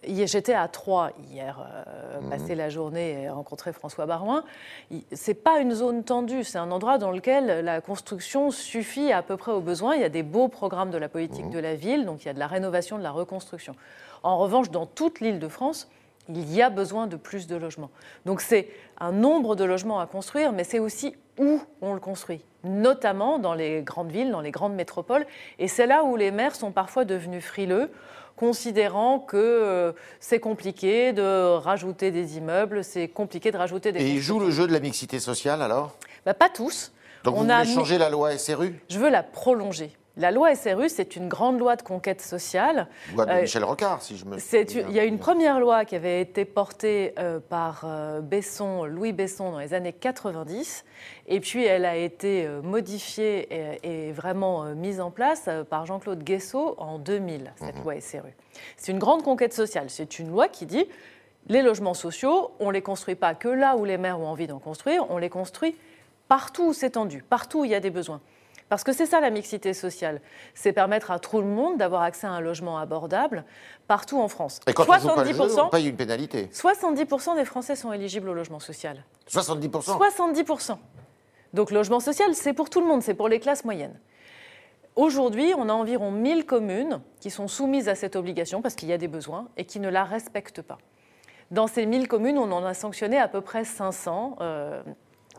J'étais 0.04 0.54
à 0.54 0.68
Troyes 0.68 1.12
hier, 1.32 1.60
euh, 1.60 2.22
mhm. 2.22 2.30
passer 2.30 2.56
la 2.56 2.70
journée 2.70 3.24
et 3.24 3.30
rencontrer 3.30 3.74
François 3.74 4.06
Barouin. 4.06 4.44
C'est 5.12 5.34
pas 5.34 5.60
une 5.60 5.74
zone 5.74 6.04
tendue, 6.04 6.44
c'est 6.44 6.60
un 6.60 6.72
endroit 6.72 6.98
dans 6.98 7.12
lequel 7.12 7.66
la 7.66 7.82
construction 7.82 8.52
suffit 8.52 9.12
à 9.12 9.22
peu 9.22 9.38
près 9.38 9.52
aux 9.52 9.62
besoins. 9.62 9.96
Il 9.96 10.02
y 10.02 10.06
a 10.06 10.10
des 10.10 10.24
beaux 10.24 10.48
programmes 10.48 10.92
de 10.92 10.98
la 10.98 11.10
politique 11.10 11.46
mhm. 11.46 11.52
de 11.52 11.60
la 11.60 11.76
ville, 11.76 12.06
donc 12.06 12.24
il 12.24 12.28
y 12.28 12.30
a 12.30 12.34
de 12.34 12.40
la 12.40 12.48
rénovation, 12.48 12.98
de 12.98 13.04
la 13.04 13.12
reconstruction. 13.12 13.76
En 14.24 14.38
revanche, 14.38 14.72
dans 14.72 14.86
toute 14.86 15.20
l'île 15.20 15.40
de 15.40 15.48
France, 15.48 15.90
il 16.30 16.54
y 16.54 16.62
a 16.62 16.70
besoin 16.70 17.08
de 17.08 17.16
plus 17.16 17.48
de 17.48 17.56
logements. 17.56 17.90
Donc 18.26 18.42
c'est 18.42 18.70
un 19.00 19.12
nombre 19.12 19.56
de 19.56 19.64
logements 19.64 20.00
à 20.00 20.08
construire, 20.08 20.52
mais 20.52 20.64
c'est 20.64 20.80
aussi 20.80 21.16
où 21.38 21.62
on 21.82 21.94
le 21.94 22.00
construit, 22.00 22.44
notamment 22.64 23.40
dans 23.40 23.54
les 23.54 23.82
grandes 23.82 24.12
villes, 24.12 24.32
dans 24.32 24.42
les 24.42 24.52
grandes 24.52 24.76
métropoles. 24.76 25.26
Et 25.60 25.68
c'est 25.68 25.88
là 25.88 26.04
où 26.04 26.16
les 26.16 26.32
maires 26.32 26.56
sont 26.56 26.72
parfois 26.72 27.06
devenus 27.06 27.44
frileux 27.44 27.92
considérant 28.36 29.20
que 29.20 29.36
euh, 29.36 29.92
c'est 30.20 30.40
compliqué 30.40 31.12
de 31.12 31.56
rajouter 31.58 32.12
des 32.12 32.38
immeubles, 32.38 32.84
c'est 32.84 33.08
compliqué 33.08 33.52
de 33.52 33.58
rajouter 33.58 33.92
des... 33.92 34.00
Et 34.00 34.12
ils 34.12 34.22
jouent 34.22 34.40
le 34.40 34.52
jeu 34.52 34.68
de 34.68 34.74
la 34.74 34.80
mixité 34.80 35.20
sociale 35.20 35.62
alors? 35.62 35.96
Bah, 36.26 36.34
Pas 36.36 36.50
tous. 36.50 36.94
Donc 37.24 37.36
On 37.36 37.44
vous 37.44 37.48
voulez 37.48 37.74
changer 37.74 37.98
la 37.98 38.10
loi 38.10 38.38
SRU 38.38 38.80
Je 38.90 39.00
veux 39.00 39.10
la 39.10 39.24
prolonger. 39.24 39.92
La 40.18 40.32
loi 40.32 40.56
SRU, 40.56 40.90
c'est 40.90 41.16
une 41.16 41.28
grande 41.28 41.60
loi 41.60 41.76
de 41.76 41.84
conquête 41.84 42.22
sociale. 42.22 42.88
Loi 43.16 43.28
de 43.28 43.32
euh, 43.32 43.42
Michel 43.42 43.64
Rocard, 43.64 44.02
si 44.02 44.18
je 44.18 44.26
me 44.26 44.40
souviens. 44.40 44.86
Il 44.90 44.96
y 44.96 45.00
a 45.00 45.04
une 45.04 45.20
première 45.20 45.60
loi 45.60 45.86
qui 45.86 45.96
avait 45.96 46.22
été 46.22 46.44
portée 46.44 47.14
euh, 47.20 47.40
par 47.40 47.84
euh, 47.84 48.20
Besson, 48.20 48.86
Louis 48.86 49.14
Besson 49.14 49.52
dans 49.52 49.60
les 49.60 49.76
années 49.76 49.94
90, 49.94 50.86
et 51.28 51.40
puis 51.40 51.66
elle 51.66 51.86
a 51.86 51.96
été 51.96 52.48
modifiée 52.64 53.48
et, 53.84 54.12
vraiment 54.12 54.64
mise 54.74 55.00
en 55.00 55.12
place 55.12 55.50
par 55.70 55.86
Jean-Claude 55.86 56.24
Guessot 56.24 56.76
en 56.80 56.98
2000, 56.98 57.54
cette 57.58 57.76
mhm. 57.76 57.84
loi 57.84 58.02
SRU. 58.02 58.36
C'est 58.76 58.92
une 58.92 59.00
grande 59.00 59.22
conquête 59.22 59.54
sociale. 59.54 59.90
C'est 59.90 60.18
une 60.18 60.32
loi 60.32 60.48
qui 60.48 60.66
dit 60.66 60.88
les 61.48 61.62
logements 61.62 61.94
sociaux, 61.94 62.52
on 62.60 62.68
ne 62.68 62.74
les 62.74 62.82
construit 62.82 63.16
pas 63.16 63.36
que 63.36 63.48
là 63.48 63.76
où 63.76 63.86
les 63.86 63.98
maires 63.98 64.20
ont 64.20 64.28
envie 64.28 64.48
d'en 64.48 64.60
construire, 64.60 65.06
on 65.12 65.18
les 65.18 65.30
construit 65.30 65.76
partout 66.28 66.70
où 66.70 66.74
c'est 66.74 66.92
tendu, 66.92 67.24
partout 67.30 67.60
où 67.60 67.66
il 67.66 67.72
y 67.72 67.76
a 67.76 67.80
des 67.80 67.92
besoins. 67.92 68.20
Parce 68.70 68.84
que 68.84 68.92
c'est 68.92 69.06
ça 69.06 69.22
la 69.22 69.30
mixité 69.30 69.74
sociale, 69.74 70.22
c'est 70.54 70.74
permettre 70.74 71.12
à 71.12 71.20
tout 71.20 71.40
le 71.40 71.48
monde 71.48 71.78
d'avoir 71.78 72.02
accès 72.02 72.28
à 72.28 72.32
un 72.32 72.42
logement 72.42 72.78
abordable 72.78 73.46
partout 73.88 74.20
en 74.20 74.28
France. 74.28 74.60
Et 74.68 74.74
quand 74.74 74.84
70%, 74.84 75.62
on 75.62 75.70
paye 75.70 75.88
une 75.88 75.96
pénalité 75.96 76.50
70% 76.54 77.36
des 77.36 77.46
Français 77.46 77.76
sont 77.76 77.94
éligibles 77.94 78.28
au 78.28 78.34
logement 78.34 78.60
social. 78.60 79.04
70% 79.30 79.98
70%. 79.98 80.78
Donc 81.54 81.72
logement 81.72 82.02
social, 82.02 82.34
c'est 82.34 82.54
pour 82.54 82.70
tout 82.70 82.82
le 82.82 82.88
monde, 82.88 83.02
c'est 83.02 83.14
pour 83.14 83.30
les 83.30 83.40
classes 83.40 83.64
moyennes. 83.64 83.98
Aujourd'hui, 84.98 85.54
on 85.56 85.70
a 85.70 85.74
environ 85.74 86.12
1000 86.12 86.46
communes 86.46 87.02
qui 87.20 87.30
sont 87.30 87.48
soumises 87.48 87.88
à 87.88 87.96
cette 87.96 88.16
obligation 88.16 88.62
parce 88.62 88.76
qu'il 88.76 88.90
y 88.90 88.94
a 88.94 88.98
des 88.98 89.08
besoins 89.08 89.48
et 89.56 89.64
qui 89.64 89.80
ne 89.80 89.90
la 89.90 90.04
respectent 90.04 90.62
pas. 90.62 90.80
Dans 91.52 91.68
ces 91.68 91.86
1000 91.86 92.08
communes, 92.08 92.38
on 92.38 92.52
en 92.52 92.66
a 92.66 92.74
sanctionné 92.74 93.18
à 93.18 93.28
peu 93.28 93.40
près 93.42 93.64
500 93.64 94.38
euh, 94.42 94.82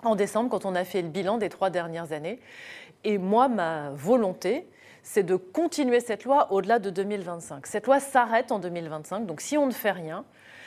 en 0.04 0.14
décembre 0.14 0.49
quand 0.49 0.64
on 0.64 0.75
a 0.75 0.85
fait 0.85 1.02
le 1.02 1.08
bilan 1.08 1.38
des 1.38 1.49
trois 1.49 1.70
dernières 1.70 2.12
années. 2.12 2.40
Et 3.05 3.19
moi, 3.19 3.49
ma 3.49 3.90
volonté, 3.90 4.67
c'est 5.02 5.23
de 5.23 5.37
continuer 5.37 6.00
cette 6.00 6.25
loi 6.25 6.52
au-delà 6.52 6.78
de 6.78 6.90
2025. 6.90 7.67
Cette 7.67 7.87
loi 7.87 8.00
s'arrête 8.00 8.52
en 8.52 8.59
2025, 8.59 9.26
donc 9.26 9.40
si 9.40 9.57
on 9.57 9.67
ne 9.67 9.73
fait 9.73 9.93
rien, 9.93 10.25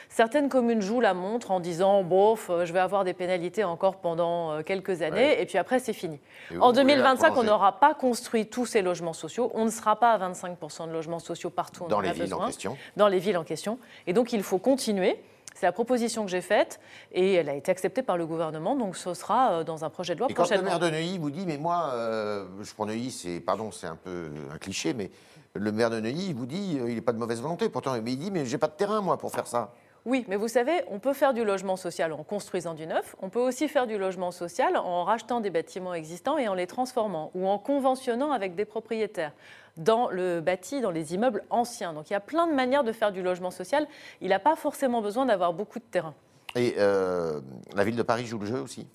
certaines 0.08 0.48
communes 0.48 0.82
jouent 0.82 1.00
la 1.00 1.14
montre 1.14 1.50
en 1.50 1.60
disant 1.60 2.02
bof, 2.02 2.50
je 2.64 2.72
vais 2.72 2.80
avoir 2.80 3.04
des 3.04 3.14
pénalités 3.14 3.64
encore 3.64 3.96
pendant 3.96 4.52
euh, 4.52 4.62
quelques 4.62 5.02
années, 5.02 5.40
et 5.40 5.46
puis 5.46 5.58
après 5.58 5.78
c'est 5.78 5.92
fini. 5.92 6.18
En 6.58 6.72
2025, 6.72 7.36
on 7.36 7.44
n'aura 7.44 7.78
pas 7.78 7.94
construit 7.94 8.46
tous 8.46 8.66
ces 8.66 8.82
logements 8.82 9.12
sociaux, 9.12 9.50
on 9.54 9.64
ne 9.64 9.70
sera 9.70 9.96
pas 9.96 10.12
à 10.12 10.30
25% 10.30 10.88
de 10.88 10.92
logements 10.92 11.20
sociaux 11.20 11.50
partout 11.50 11.86
dans 11.88 12.00
les 12.00 12.12
villes 12.12 12.34
en 12.34 12.46
question. 12.46 12.76
Dans 12.96 13.08
les 13.08 13.18
villes 13.18 13.38
en 13.38 13.44
question, 13.44 13.78
et 14.06 14.12
donc 14.12 14.32
il 14.32 14.42
faut 14.42 14.58
continuer. 14.58 15.22
C'est 15.54 15.66
la 15.66 15.72
proposition 15.72 16.24
que 16.24 16.30
j'ai 16.30 16.40
faite 16.40 16.80
et 17.12 17.34
elle 17.34 17.48
a 17.48 17.54
été 17.54 17.70
acceptée 17.70 18.02
par 18.02 18.16
le 18.16 18.26
gouvernement, 18.26 18.76
donc 18.76 18.96
ce 18.96 19.14
sera 19.14 19.52
euh, 19.52 19.64
dans 19.64 19.84
un 19.84 19.90
projet 19.90 20.14
de 20.14 20.20
loi 20.20 20.28
et 20.30 20.34
Quand 20.34 20.50
le 20.50 20.62
maire 20.62 20.78
de 20.78 20.90
Neuilly 20.90 21.18
vous 21.18 21.30
dit, 21.30 21.44
mais 21.46 21.58
moi, 21.58 21.90
euh, 21.94 22.46
je 22.62 22.72
prends 22.74 22.86
Neuilly, 22.86 23.10
c'est, 23.10 23.40
pardon, 23.40 23.70
c'est 23.70 23.86
un 23.86 23.96
peu 23.96 24.30
un 24.52 24.58
cliché, 24.58 24.94
mais 24.94 25.10
le 25.54 25.72
maire 25.72 25.90
de 25.90 26.00
Neuilly 26.00 26.32
vous 26.32 26.46
dit, 26.46 26.78
il 26.86 26.94
n'est 26.94 27.00
pas 27.00 27.12
de 27.12 27.18
mauvaise 27.18 27.40
volonté, 27.40 27.68
pourtant, 27.68 28.00
mais 28.02 28.12
il 28.12 28.18
dit, 28.18 28.30
mais 28.30 28.46
j'ai 28.46 28.58
pas 28.58 28.68
de 28.68 28.72
terrain, 28.72 29.00
moi, 29.00 29.18
pour 29.18 29.30
faire 29.30 29.46
ça. 29.46 29.72
Oui, 30.04 30.24
mais 30.26 30.34
vous 30.34 30.48
savez, 30.48 30.82
on 30.88 30.98
peut 30.98 31.12
faire 31.12 31.32
du 31.32 31.44
logement 31.44 31.76
social 31.76 32.12
en 32.12 32.24
construisant 32.24 32.74
du 32.74 32.86
neuf, 32.86 33.14
on 33.22 33.28
peut 33.28 33.40
aussi 33.40 33.68
faire 33.68 33.86
du 33.86 33.98
logement 33.98 34.32
social 34.32 34.76
en 34.76 35.04
rachetant 35.04 35.40
des 35.40 35.50
bâtiments 35.50 35.94
existants 35.94 36.38
et 36.38 36.48
en 36.48 36.54
les 36.54 36.66
transformant, 36.66 37.30
ou 37.34 37.46
en 37.46 37.58
conventionnant 37.58 38.32
avec 38.32 38.56
des 38.56 38.64
propriétaires 38.64 39.32
dans 39.76 40.10
le 40.10 40.40
bâti, 40.40 40.80
dans 40.80 40.90
les 40.90 41.14
immeubles 41.14 41.44
anciens. 41.50 41.92
Donc 41.92 42.10
il 42.10 42.14
y 42.14 42.16
a 42.16 42.20
plein 42.20 42.48
de 42.48 42.52
manières 42.52 42.82
de 42.82 42.92
faire 42.92 43.12
du 43.12 43.22
logement 43.22 43.52
social. 43.52 43.86
Il 44.20 44.30
n'a 44.30 44.40
pas 44.40 44.56
forcément 44.56 45.02
besoin 45.02 45.24
d'avoir 45.24 45.52
beaucoup 45.52 45.78
de 45.78 45.84
terrain. 45.84 46.14
Et 46.56 46.74
euh, 46.78 47.40
la 47.74 47.84
ville 47.84 47.96
de 47.96 48.02
Paris 48.02 48.26
joue 48.26 48.38
le 48.38 48.46
jeu 48.46 48.60
aussi? 48.60 48.86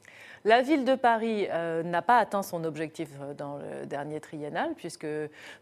La 0.45 0.61
ville 0.61 0.85
de 0.85 0.95
Paris 0.95 1.47
euh, 1.49 1.83
n'a 1.83 2.01
pas 2.01 2.17
atteint 2.17 2.43
son 2.43 2.63
objectif 2.63 3.09
euh, 3.21 3.33
dans 3.33 3.57
le 3.57 3.85
dernier 3.85 4.19
triennal, 4.19 4.73
puisque 4.75 5.07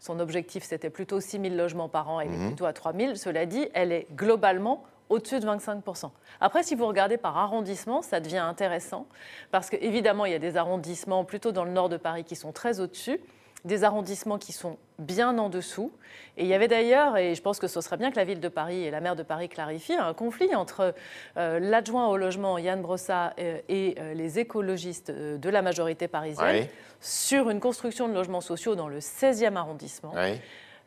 son 0.00 0.20
objectif 0.20 0.64
c'était 0.64 0.90
plutôt 0.90 1.20
6 1.20 1.40
000 1.40 1.54
logements 1.54 1.88
par 1.88 2.10
an, 2.10 2.20
elle 2.20 2.32
est 2.32 2.36
mhm. 2.36 2.48
plutôt 2.48 2.66
à 2.66 2.72
3 2.72 2.92
000. 2.92 3.14
Cela 3.14 3.46
dit, 3.46 3.68
elle 3.74 3.92
est 3.92 4.06
globalement 4.14 4.84
au-dessus 5.08 5.40
de 5.40 5.46
25%. 5.46 6.10
Après, 6.40 6.62
si 6.62 6.74
vous 6.74 6.86
regardez 6.86 7.16
par 7.16 7.36
arrondissement, 7.36 8.02
ça 8.02 8.20
devient 8.20 8.38
intéressant, 8.38 9.06
parce 9.50 9.70
qu'évidemment, 9.70 10.26
il 10.26 10.32
y 10.32 10.34
a 10.34 10.38
des 10.38 10.56
arrondissements 10.56 11.24
plutôt 11.24 11.52
dans 11.52 11.64
le 11.64 11.70
nord 11.70 11.88
de 11.88 11.96
Paris 11.96 12.24
qui 12.24 12.36
sont 12.36 12.52
très 12.52 12.80
au-dessus, 12.80 13.20
des 13.66 13.84
arrondissements 13.84 14.38
qui 14.38 14.52
sont 14.52 14.78
bien 14.98 15.36
en 15.38 15.48
dessous. 15.48 15.90
Et 16.36 16.42
il 16.42 16.48
y 16.48 16.54
avait 16.54 16.68
d'ailleurs, 16.68 17.16
et 17.16 17.34
je 17.34 17.42
pense 17.42 17.58
que 17.58 17.66
ce 17.66 17.80
serait 17.80 17.96
bien 17.96 18.10
que 18.10 18.16
la 18.16 18.24
ville 18.24 18.40
de 18.40 18.48
Paris 18.48 18.84
et 18.84 18.90
la 18.90 19.00
maire 19.00 19.16
de 19.16 19.22
Paris 19.22 19.48
clarifient, 19.48 19.96
un 19.96 20.14
conflit 20.14 20.54
entre 20.54 20.94
euh, 21.36 21.58
l'adjoint 21.58 22.06
au 22.06 22.16
logement 22.16 22.58
Yann 22.58 22.80
Brossat 22.80 23.34
euh, 23.38 23.58
et 23.68 23.96
euh, 23.98 24.14
les 24.14 24.38
écologistes 24.38 25.10
de 25.10 25.50
la 25.50 25.62
majorité 25.62 26.06
parisienne 26.06 26.68
sur 27.00 27.50
une 27.50 27.60
construction 27.60 28.08
de 28.08 28.14
logements 28.14 28.40
sociaux 28.40 28.76
dans 28.76 28.88
le 28.88 29.00
16e 29.00 29.56
arrondissement. 29.56 30.12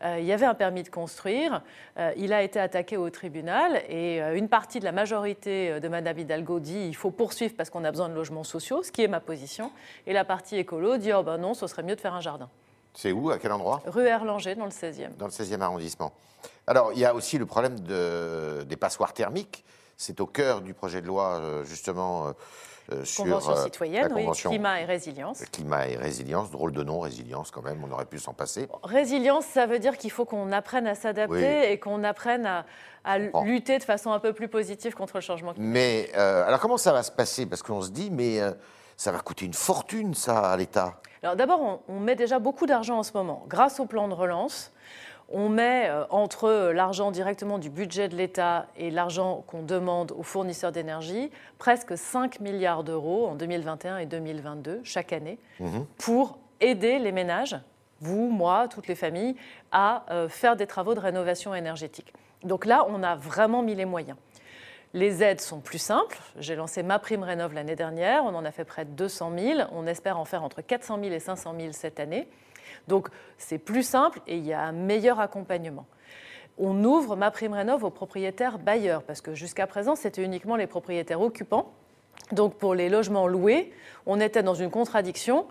Il 0.01 0.23
y 0.23 0.31
avait 0.31 0.45
un 0.45 0.53
permis 0.53 0.83
de 0.83 0.89
construire, 0.89 1.61
il 2.15 2.31
a 2.31 2.41
été 2.41 2.59
attaqué 2.59 2.95
au 2.95 3.09
tribunal 3.09 3.83
et 3.89 4.19
une 4.35 4.47
partie 4.47 4.79
de 4.79 4.85
la 4.85 4.91
majorité 4.91 5.79
de 5.79 5.87
Madame 5.89 6.17
Hidalgo 6.17 6.59
dit 6.59 6.87
il 6.87 6.95
faut 6.95 7.11
poursuivre 7.11 7.53
parce 7.57 7.69
qu'on 7.69 7.83
a 7.83 7.91
besoin 7.91 8.07
de 8.07 8.13
logements 8.13 8.45
sociaux, 8.45 8.81
ce 8.81 8.91
qui 8.91 9.03
est 9.03 9.07
ma 9.07 9.19
position, 9.19 9.71
et 10.07 10.13
la 10.13 10.23
partie 10.23 10.55
écolo 10.55 10.97
dit 10.97 11.11
oh 11.11 11.23
ben 11.23 11.37
non, 11.37 11.53
ce 11.53 11.67
serait 11.67 11.83
mieux 11.83 11.95
de 11.95 12.01
faire 12.01 12.13
un 12.13 12.21
jardin. 12.21 12.49
C'est 12.93 13.11
où 13.11 13.29
À 13.29 13.37
quel 13.37 13.51
endroit? 13.51 13.81
Rue 13.85 14.05
Erlanger, 14.05 14.55
dans 14.55 14.65
le 14.65 14.71
16e. 14.71 15.15
Dans 15.17 15.27
le 15.27 15.31
16e 15.31 15.61
arrondissement. 15.61 16.11
Alors, 16.67 16.91
il 16.93 16.99
y 16.99 17.05
a 17.05 17.13
aussi 17.13 17.37
le 17.37 17.45
problème 17.45 17.79
de, 17.79 18.63
des 18.63 18.75
passoires 18.75 19.13
thermiques. 19.13 19.63
C'est 19.97 20.21
au 20.21 20.25
cœur 20.25 20.61
du 20.61 20.73
projet 20.73 21.01
de 21.01 21.07
loi, 21.07 21.39
euh, 21.39 21.63
justement, 21.65 22.27
euh, 22.27 22.29
euh, 22.29 22.33
sur 23.03 23.23
convention 23.23 23.55
citoyenne, 23.63 24.11
oui, 24.15 24.27
climat 24.35 24.81
et 24.81 24.85
résilience. 24.85 25.43
Climat 25.51 25.87
et 25.87 25.95
résilience, 25.95 26.51
drôle 26.51 26.71
de 26.71 26.83
nom, 26.83 26.99
résilience 26.99 27.51
quand 27.51 27.61
même, 27.61 27.83
on 27.83 27.91
aurait 27.91 28.05
pu 28.05 28.19
s'en 28.19 28.33
passer. 28.33 28.67
Résilience, 28.83 29.45
ça 29.45 29.65
veut 29.65 29.79
dire 29.79 29.97
qu'il 29.97 30.11
faut 30.11 30.25
qu'on 30.25 30.51
apprenne 30.51 30.87
à 30.87 30.95
s'adapter 30.95 31.71
et 31.71 31.79
qu'on 31.79 32.03
apprenne 32.03 32.45
à, 33.03 33.17
lutter 33.43 33.77
de 33.77 33.83
façon 33.83 34.11
un 34.11 34.19
peu 34.19 34.33
plus 34.33 34.47
positive 34.47 34.93
contre 34.93 35.17
le 35.17 35.21
changement 35.21 35.53
climatique. 35.53 35.73
Mais 35.73 36.13
alors 36.13 36.59
comment 36.59 36.77
ça 36.77 36.93
va 36.93 37.03
se 37.03 37.11
passer? 37.11 37.45
Parce 37.45 37.63
qu'on 37.63 37.81
se 37.81 37.91
dit, 37.91 38.09
mais 38.11 38.39
ça 38.99 39.13
va 39.13 39.19
coûter 39.19 39.45
une 39.45 39.53
fortune, 39.53 40.13
ça, 40.13 40.51
à 40.51 40.57
l'État. 40.57 40.99
Alors 41.23 41.37
d'abord, 41.37 41.81
on, 41.87 41.99
met 42.01 42.15
déjà 42.15 42.37
beaucoup 42.37 42.65
d'argent 42.65 42.97
en 42.97 43.03
ce 43.03 43.13
moment. 43.13 43.45
Grâce 43.47 43.79
au 43.79 43.85
plan 43.85 44.09
de 44.09 44.13
relance, 44.13 44.73
on 45.31 45.49
met 45.49 45.89
euh, 45.89 46.05
entre 46.09 46.71
l'argent 46.73 47.11
directement 47.11 47.57
du 47.59 47.69
budget 47.69 48.09
de 48.09 48.15
l'État 48.15 48.67
et 48.75 48.91
l'argent 48.91 49.43
qu'on 49.47 49.61
demande 49.61 50.11
aux 50.11 50.23
fournisseurs 50.23 50.71
d'énergie 50.71 51.31
presque 51.57 51.97
5 51.97 52.39
milliards 52.39 52.83
d'euros 52.83 53.27
en 53.27 53.35
2021 53.35 53.99
et 53.99 54.05
2022 54.05 54.81
chaque 54.83 55.13
année 55.13 55.37
mhm. 55.59 55.85
pour 55.97 56.39
aider 56.61 56.99
les 56.99 57.11
ménages, 57.11 57.57
vous, 58.01 58.29
moi, 58.29 58.67
toutes 58.67 58.87
les 58.87 58.95
familles, 58.95 59.35
à 59.71 60.05
euh, 60.11 60.29
faire 60.29 60.55
des 60.55 60.67
travaux 60.67 60.95
de 60.95 60.99
rénovation 60.99 61.53
énergétique. 61.53 62.13
Donc 62.43 62.65
là, 62.65 62.85
on 62.89 63.03
a 63.03 63.15
vraiment 63.15 63.61
mis 63.61 63.75
les 63.75 63.85
moyens. 63.85 64.17
Les 64.93 65.21
aides 65.21 65.41
sont 65.41 65.59
plus 65.59 65.77
simples. 65.77 66.17
J'ai 66.39 66.55
lancé 66.55 66.81
ma 66.81 66.97
prime 66.97 67.21
rénov 67.21 67.53
l'année 67.53 67.75
dernière. 67.75 68.23
On 68.23 68.33
en 68.33 68.43
a 68.43 68.51
fait 68.51 68.63
près 68.63 68.85
de 68.85 68.91
200 68.91 69.31
000. 69.37 69.59
On 69.71 69.85
espère 69.85 70.17
en 70.17 70.25
faire 70.25 70.43
entre 70.43 70.61
400 70.61 70.99
000 71.01 71.13
et 71.13 71.19
500 71.19 71.53
000 71.59 71.73
cette 71.73 71.99
année. 71.99 72.27
Donc 72.87 73.09
c'est 73.37 73.57
plus 73.57 73.83
simple 73.83 74.19
et 74.27 74.37
il 74.37 74.45
y 74.45 74.53
a 74.53 74.61
un 74.61 74.71
meilleur 74.71 75.19
accompagnement. 75.19 75.85
On 76.57 76.83
ouvre 76.83 77.15
ma 77.15 77.31
prime 77.31 77.53
rénov 77.53 77.83
aux 77.83 77.89
propriétaires 77.89 78.59
bailleurs 78.59 79.03
parce 79.03 79.21
que 79.21 79.33
jusqu'à 79.33 79.67
présent 79.67 79.95
c'était 79.95 80.23
uniquement 80.23 80.55
les 80.55 80.67
propriétaires 80.67 81.21
occupants. 81.21 81.73
Donc 82.31 82.55
pour 82.55 82.75
les 82.75 82.89
logements 82.89 83.27
loués, 83.27 83.71
on 84.05 84.19
était 84.19 84.43
dans 84.43 84.55
une 84.55 84.69
contradiction. 84.69 85.45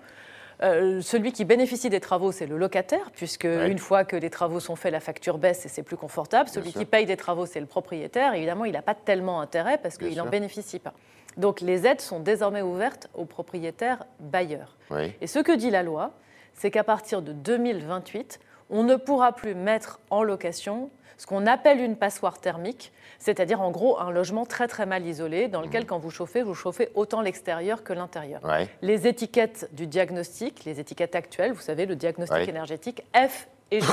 Euh, 0.63 1.01
celui 1.01 1.33
qui 1.33 1.45
bénéficie 1.45 1.89
des 1.89 2.01
travaux, 2.01 2.33
c'est 2.33 2.47
le 2.47 2.59
locataire, 2.59 3.13
puisque 3.13 3.45
une 3.45 3.79
fois 3.79 4.05
que 4.05 4.17
les 4.17 4.29
travaux 4.29 4.59
sont 4.59 4.75
faits, 4.75 4.93
la 4.93 5.01
facture 5.01 5.39
baisse 5.39 5.65
et 5.65 5.69
c'est 5.69 5.85
plus 5.85 5.97
confortable. 5.97 6.49
celui 6.49 6.73
qui 6.73 6.85
paye 6.85 7.07
des 7.07 7.17
travaux, 7.17 7.47
c'est 7.47 7.61
le 7.61 7.67
propriétaire. 7.67 8.35
Évidemment, 8.35 8.65
il 8.65 8.73
n'a 8.73 8.83
pas 8.83 8.95
tellement 8.95 9.41
intérêt 9.41 9.79
parce 9.79 9.99
qu'il 9.99 10.17
n'en 10.17 10.27
bénéficie 10.27 10.81
pas. 10.81 10.95
Donc 11.37 11.61
les 11.61 11.87
aides 11.87 12.01
sont 12.01 12.19
désormais 12.19 12.63
ouvertes 12.63 13.09
aux 13.15 13.25
propriétaires 13.25 14.05
bailleurs. 14.19 14.77
Et 15.21 15.27
ce 15.27 15.39
que 15.39 15.53
dit 15.53 15.71
la 15.71 15.83
loi, 15.83 16.13
c'est 16.59 16.71
qu'à 16.71 16.85
partir 16.85 17.23
de 17.23 17.33
2028, 17.33 18.41
on 18.71 18.83
ne 18.83 18.97
pourra 18.97 19.33
plus 19.33 19.55
mettre 19.55 20.01
en 20.11 20.23
location 20.23 20.91
ce 21.17 21.27
qu'on 21.27 21.47
appelle 21.47 21.81
une 21.81 21.97
passoire 21.97 22.41
thermique, 22.41 22.93
c'est-à-dire 23.19 23.61
en 23.61 23.71
gros 23.71 23.99
un 23.99 24.11
logement 24.11 24.45
très 24.45 24.69
très 24.69 24.87
mal 24.87 25.07
isolé 25.07 25.49
dans 25.49 25.61
lequel 25.61 25.85
mmh. 25.85 25.87
quand 25.87 25.99
vous 25.99 26.11
chauffez, 26.11 26.43
vous 26.43 26.55
chauffez 26.55 26.91
autant 26.95 27.21
l'extérieur 27.21 27.83
que 27.83 27.93
l'intérieur. 27.93 28.41
Les 28.83 29.07
étiquettes 29.07 29.69
du 29.73 29.87
diagnostic, 29.87 30.65
les 30.65 30.79
étiquettes 30.79 31.15
actuelles, 31.15 31.53
vous 31.53 31.61
savez, 31.61 31.87
le 31.87 31.97
diagnostic 31.97 32.49
énergétique 32.49 33.03
F 33.15 33.49
et 33.71 33.81
G. 33.81 33.87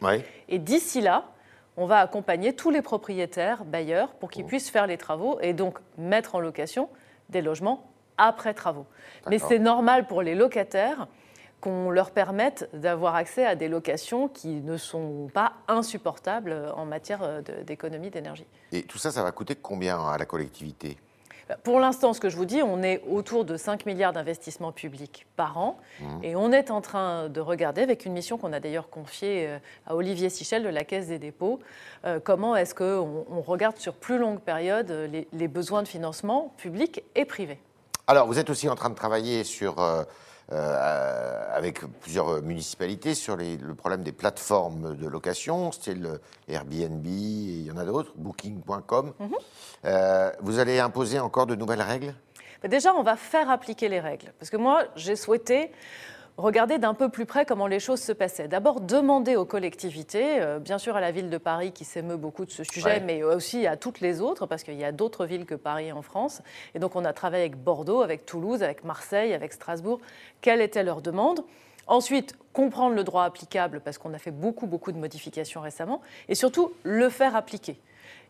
Et 0.48 0.58
d'ici 0.58 1.00
là, 1.00 1.26
on 1.76 1.86
va 1.86 1.98
accompagner 1.98 2.54
tous 2.54 2.70
les 2.70 2.82
propriétaires, 2.82 3.64
bailleurs, 3.64 4.14
pour 4.14 4.30
qu'ils 4.30 4.44
mmh. 4.44 4.48
puissent 4.48 4.70
faire 4.70 4.86
les 4.86 4.98
travaux 4.98 5.38
et 5.40 5.52
donc 5.52 5.78
mettre 5.96 6.34
en 6.34 6.40
location 6.40 6.88
des 7.28 7.42
logements 7.42 7.86
après 8.18 8.54
travaux. 8.54 8.86
Mais 9.28 9.38
c'est 9.38 9.58
normal 9.58 10.06
pour 10.06 10.22
les 10.22 10.34
locataires 10.34 11.06
qu'on 11.62 11.90
leur 11.90 12.10
permette 12.10 12.68
d'avoir 12.74 13.14
accès 13.14 13.46
à 13.46 13.54
des 13.54 13.68
locations 13.68 14.28
qui 14.28 14.48
ne 14.48 14.76
sont 14.76 15.30
pas 15.32 15.52
insupportables 15.68 16.54
en 16.76 16.84
matière 16.84 17.22
euh, 17.22 17.40
d'économie 17.64 18.10
d'énergie. 18.10 18.46
Et 18.72 18.82
tout 18.82 18.98
ça, 18.98 19.10
ça 19.10 19.22
va 19.22 19.32
coûter 19.32 19.54
combien 19.54 19.98
à 20.04 20.18
la 20.18 20.26
collectivité? 20.26 20.98
Pour 21.64 21.80
l'instant, 21.80 22.12
ce 22.12 22.20
que 22.20 22.28
je 22.28 22.36
vous 22.36 22.44
dis, 22.44 22.62
on 22.62 22.82
est 22.82 23.02
autour 23.08 23.44
de 23.44 23.56
5 23.56 23.86
milliards 23.86 24.12
d'investissements 24.12 24.72
publics 24.72 25.26
par 25.36 25.58
an. 25.58 25.78
Mmh. 26.00 26.04
Et 26.22 26.36
on 26.36 26.52
est 26.52 26.70
en 26.70 26.80
train 26.80 27.28
de 27.28 27.40
regarder, 27.40 27.82
avec 27.82 28.06
une 28.06 28.12
mission 28.12 28.38
qu'on 28.38 28.52
a 28.52 28.60
d'ailleurs 28.60 28.88
confiée 28.88 29.46
euh, 29.46 29.58
à 29.86 29.94
Olivier 29.94 30.30
Sichel 30.30 30.62
de 30.62 30.68
la 30.68 30.84
Caisse 30.84 31.08
des 31.08 31.18
dépôts, 31.18 31.60
euh, 32.04 32.20
comment 32.22 32.56
est-ce 32.56 32.74
qu'on 32.74 33.26
on 33.30 33.40
regarde 33.40 33.76
sur 33.76 33.94
plus 33.94 34.18
longue 34.18 34.40
période 34.40 34.90
les, 34.90 35.28
les, 35.32 35.48
besoins 35.48 35.82
de 35.82 35.88
financement 35.88 36.54
publics 36.56 37.02
et 37.14 37.24
privés. 37.24 37.58
Alors, 38.06 38.26
vous 38.26 38.38
êtes 38.38 38.50
aussi 38.50 38.68
en 38.68 38.74
train 38.74 38.90
de 38.90 38.94
travailler 38.94 39.44
sur 39.44 39.80
euh, 39.80 40.02
avec 40.52 41.80
plusieurs 42.00 42.42
municipalités 42.42 43.14
sur 43.14 43.36
le 43.36 43.74
problème 43.74 44.02
des 44.02 44.12
plateformes 44.12 44.96
de 44.96 45.06
location, 45.06 45.72
style 45.72 46.18
Airbnb, 46.48 47.06
et 47.06 47.10
il 47.10 47.66
y 47.66 47.70
en 47.70 47.76
a 47.76 47.84
d'autres, 47.84 48.12
Booking.com. 48.16 49.12
Mhm. 49.18 49.30
Euh, 49.84 50.30
vous 50.40 50.58
allez 50.58 50.78
imposer 50.78 51.18
encore 51.18 51.46
de 51.46 51.54
nouvelles 51.54 51.82
règles? 51.82 52.14
Déjà, 52.64 52.94
on 52.94 53.02
va 53.02 53.16
faire 53.16 53.50
appliquer 53.50 53.88
les 53.88 54.00
règles. 54.00 54.32
Parce 54.38 54.50
que 54.50 54.56
moi, 54.56 54.84
j'ai 54.94 55.16
souhaité 55.16 55.72
regarder 56.36 56.78
d'un 56.78 56.94
peu 56.94 57.08
plus 57.08 57.26
près 57.26 57.44
comment 57.44 57.66
les 57.66 57.80
choses 57.80 58.00
se 58.00 58.12
passaient. 58.12 58.48
D'abord, 58.48 58.80
demander 58.80 59.36
aux 59.36 59.44
collectivités, 59.44 60.40
euh, 60.40 60.58
bien 60.58 60.78
sûr 60.78 60.96
à 60.96 61.00
la 61.00 61.10
ville 61.10 61.30
de 61.30 61.38
Paris 61.38 61.72
qui 61.72 61.84
s'émeut 61.84 62.16
beaucoup 62.16 62.44
de 62.44 62.50
ce 62.50 62.64
sujet, 62.64 63.00
mais 63.00 63.22
aussi 63.22 63.66
à 63.66 63.76
toutes 63.76 64.00
les 64.00 64.20
autres, 64.20 64.46
parce 64.46 64.62
qu'il 64.62 64.74
y 64.74 64.84
a 64.84 64.92
d'autres 64.92 65.26
villes 65.26 65.46
que 65.46 65.54
Paris 65.54 65.92
en 65.92 66.02
France. 66.02 66.42
Et 66.74 66.78
donc, 66.78 66.96
on 66.96 67.04
a 67.04 67.12
travaillé 67.12 67.44
avec 67.44 67.56
Bordeaux, 67.56 68.02
avec 68.02 68.24
Toulouse, 68.24 68.62
avec 68.62 68.84
Marseille, 68.84 69.34
avec 69.34 69.52
Strasbourg. 69.52 70.00
Quelle 70.40 70.60
était 70.60 70.82
leur 70.82 71.02
demande? 71.02 71.44
Ensuite, 71.86 72.36
comprendre 72.52 72.94
le 72.94 73.04
droit 73.04 73.24
applicable, 73.24 73.80
parce 73.80 73.98
qu'on 73.98 74.14
a 74.14 74.18
fait 74.18 74.30
beaucoup, 74.30 74.66
beaucoup 74.66 74.92
de 74.92 74.98
modifications 74.98 75.60
récemment, 75.60 76.00
et 76.28 76.34
surtout 76.34 76.72
le 76.84 77.08
faire 77.08 77.36
appliquer. 77.36 77.78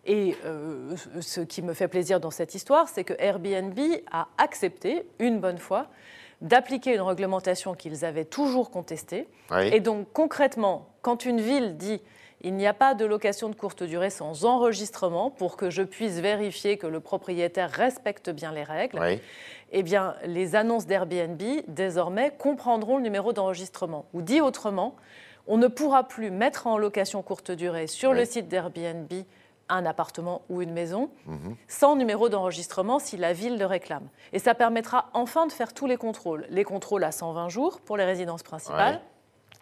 Et 0.05 0.37
euh, 0.45 0.97
ce 1.21 1.41
qui 1.41 1.63
me 1.63 1.75
fait 1.75 1.87
plaisir 1.87 2.19
dans 2.19 2.33
cette 2.33 2.55
histoire, 2.57 2.89
c'est 2.89 3.05
que 3.05 3.15
Airbnb 3.19 3.79
a 4.11 4.27
accepté, 4.39 5.07
une 5.21 5.39
bonne 5.39 5.59
fois, 5.59 5.87
d'appliquer 6.43 6.95
une 6.95 7.01
réglementation 7.01 7.75
qu'ils 7.75 8.05
avaient 8.05 8.27
toujours 8.27 8.71
contestée. 8.71 9.27
Et 9.73 9.81
donc 9.81 10.09
concrètement, 10.13 10.89
quand 11.01 11.25
une 11.25 11.41
ville 11.41 11.77
dit 11.77 12.01
il 12.45 12.55
n'y 12.55 12.67
a 12.67 12.75
pas 12.75 12.95
de 12.95 13.05
location 13.05 13.49
de 13.49 13.55
courte 13.55 13.85
durée 13.85 14.11
sans 14.11 14.45
enregistrement 14.45 15.31
pour 15.31 15.57
que 15.57 15.71
je 15.71 15.83
puisse 15.83 16.19
vérifier 16.19 16.77
que 16.77 16.89
le 16.89 16.99
propriétaire 16.99 17.71
respecte 17.71 18.31
bien 18.31 18.51
les 18.53 18.65
règles, 18.65 18.99
eh 19.71 19.83
bien, 19.85 20.17
les 20.25 20.57
annonces 20.57 20.87
d'Airbnb, 20.87 21.41
désormais, 21.69 22.33
comprendront 22.37 22.97
le 22.97 23.05
numéro 23.05 23.33
d'enregistrement. 23.33 24.07
Ou 24.13 24.23
dit 24.23 24.41
autrement, 24.41 24.97
on 25.47 25.57
ne 25.57 25.69
pourra 25.69 26.09
plus 26.09 26.33
mettre 26.33 26.67
en 26.67 26.79
location 26.79 27.23
courte 27.23 27.53
durée 27.53 27.87
sur 27.87 28.13
le 28.13 28.25
site 28.25 28.49
d'Airbnb 28.49 29.13
un 29.69 29.87
appartement 29.87 30.43
ou 30.49 30.61
une 30.63 30.73
maison, 30.73 31.11
sans 31.69 31.97
numéro 31.97 32.29
d'enregistrement 32.29 32.99
si 32.99 33.17
la 33.17 33.33
ville 33.33 33.59
le 33.59 33.67
réclame. 33.67 34.09
Et 34.33 34.39
ça 34.39 34.55
permettra 34.55 35.09
enfin 35.15 35.47
de 35.47 35.53
faire 35.53 35.73
tous 35.73 35.87
les 35.87 35.97
contrôles. 35.97 36.47
Les 36.51 36.65
contrôles 36.65 37.05
à 37.05 37.13
120 37.13 37.49
jours 37.49 37.81
pour 37.81 37.97
les 37.97 38.05
résidences 38.05 38.43
principales. 38.43 38.95
Ouais. 38.97 39.01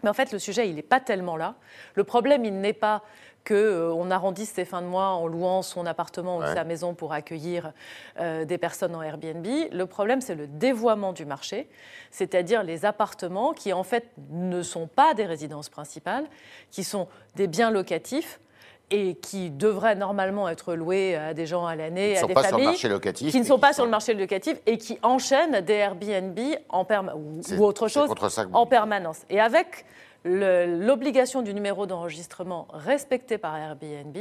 Mais 0.02 0.08
en 0.08 0.14
fait, 0.14 0.32
le 0.32 0.38
sujet, 0.38 0.68
il 0.68 0.74
n'est 0.76 0.82
pas 0.82 1.00
tellement 1.00 1.36
là. 1.36 1.54
Le 1.94 2.04
problème, 2.04 2.44
il 2.44 2.58
n'est 2.60 2.72
pas 2.72 3.02
qu'on 3.46 3.54
on 3.54 4.10
arrondisse 4.10 4.50
ses 4.52 4.64
fins 4.64 4.82
de 4.82 4.86
mois 4.86 5.08
en 5.08 5.26
louant 5.26 5.62
son 5.62 5.86
appartement 5.86 6.38
ou 6.38 6.40
Ouais. 6.40 6.54
sa 6.54 6.64
maison 6.64 6.94
pour 6.94 7.12
accueillir 7.12 7.72
euh, 8.18 8.44
des 8.44 8.58
personnes 8.58 8.94
en 8.94 9.02
Airbnb. 9.02 9.46
Le 9.72 9.84
problème, 9.86 10.20
c'est 10.20 10.34
le 10.34 10.46
dévoiement 10.46 11.12
du 11.12 11.24
marché, 11.24 11.68
c'est-à-dire 12.10 12.62
les 12.62 12.84
appartements 12.84 13.52
qui, 13.52 13.72
en 13.72 13.82
fait, 13.82 14.10
ne 14.30 14.62
sont 14.62 14.86
pas 14.88 15.14
des 15.14 15.24
résidences 15.26 15.68
principales, 15.68 16.24
qui 16.70 16.84
sont 16.84 17.08
des 17.36 17.46
biens 17.46 17.70
locatifs 17.70 18.40
et 18.90 19.14
qui 19.14 19.50
devraient 19.50 19.94
normalement 19.94 20.48
être 20.48 20.74
loués 20.74 21.14
à 21.16 21.32
des 21.34 21.46
gens 21.46 21.64
à 21.66 21.76
l'année, 21.76 22.16
à 22.18 22.22
des 22.26 22.34
pas 22.34 22.42
sur 22.42 22.50
familles 22.50 22.66
le 22.66 22.70
marché 22.72 22.88
locatif. 22.88 23.30
qui 23.30 23.40
ne 23.40 23.44
sont 23.44 23.58
pas 23.58 23.68
sont- 23.68 23.74
sur 23.74 23.84
le 23.84 23.90
marché 23.90 24.14
locatif 24.14 24.58
et 24.66 24.78
qui 24.78 24.98
enchaînent 25.02 25.60
des 25.60 25.74
Airbnb 25.74 26.38
en 26.68 26.84
perma- 26.84 27.14
ou, 27.14 27.40
autre 27.64 27.88
chose 27.88 28.10
en 28.52 28.66
permanence. 28.66 29.20
Et 29.30 29.40
avec 29.40 29.84
l'obligation 30.24 31.42
du 31.42 31.54
numéro 31.54 31.86
d'enregistrement 31.86 32.66
respectée 32.72 33.38
par 33.38 33.56
Airbnb, 33.56 34.16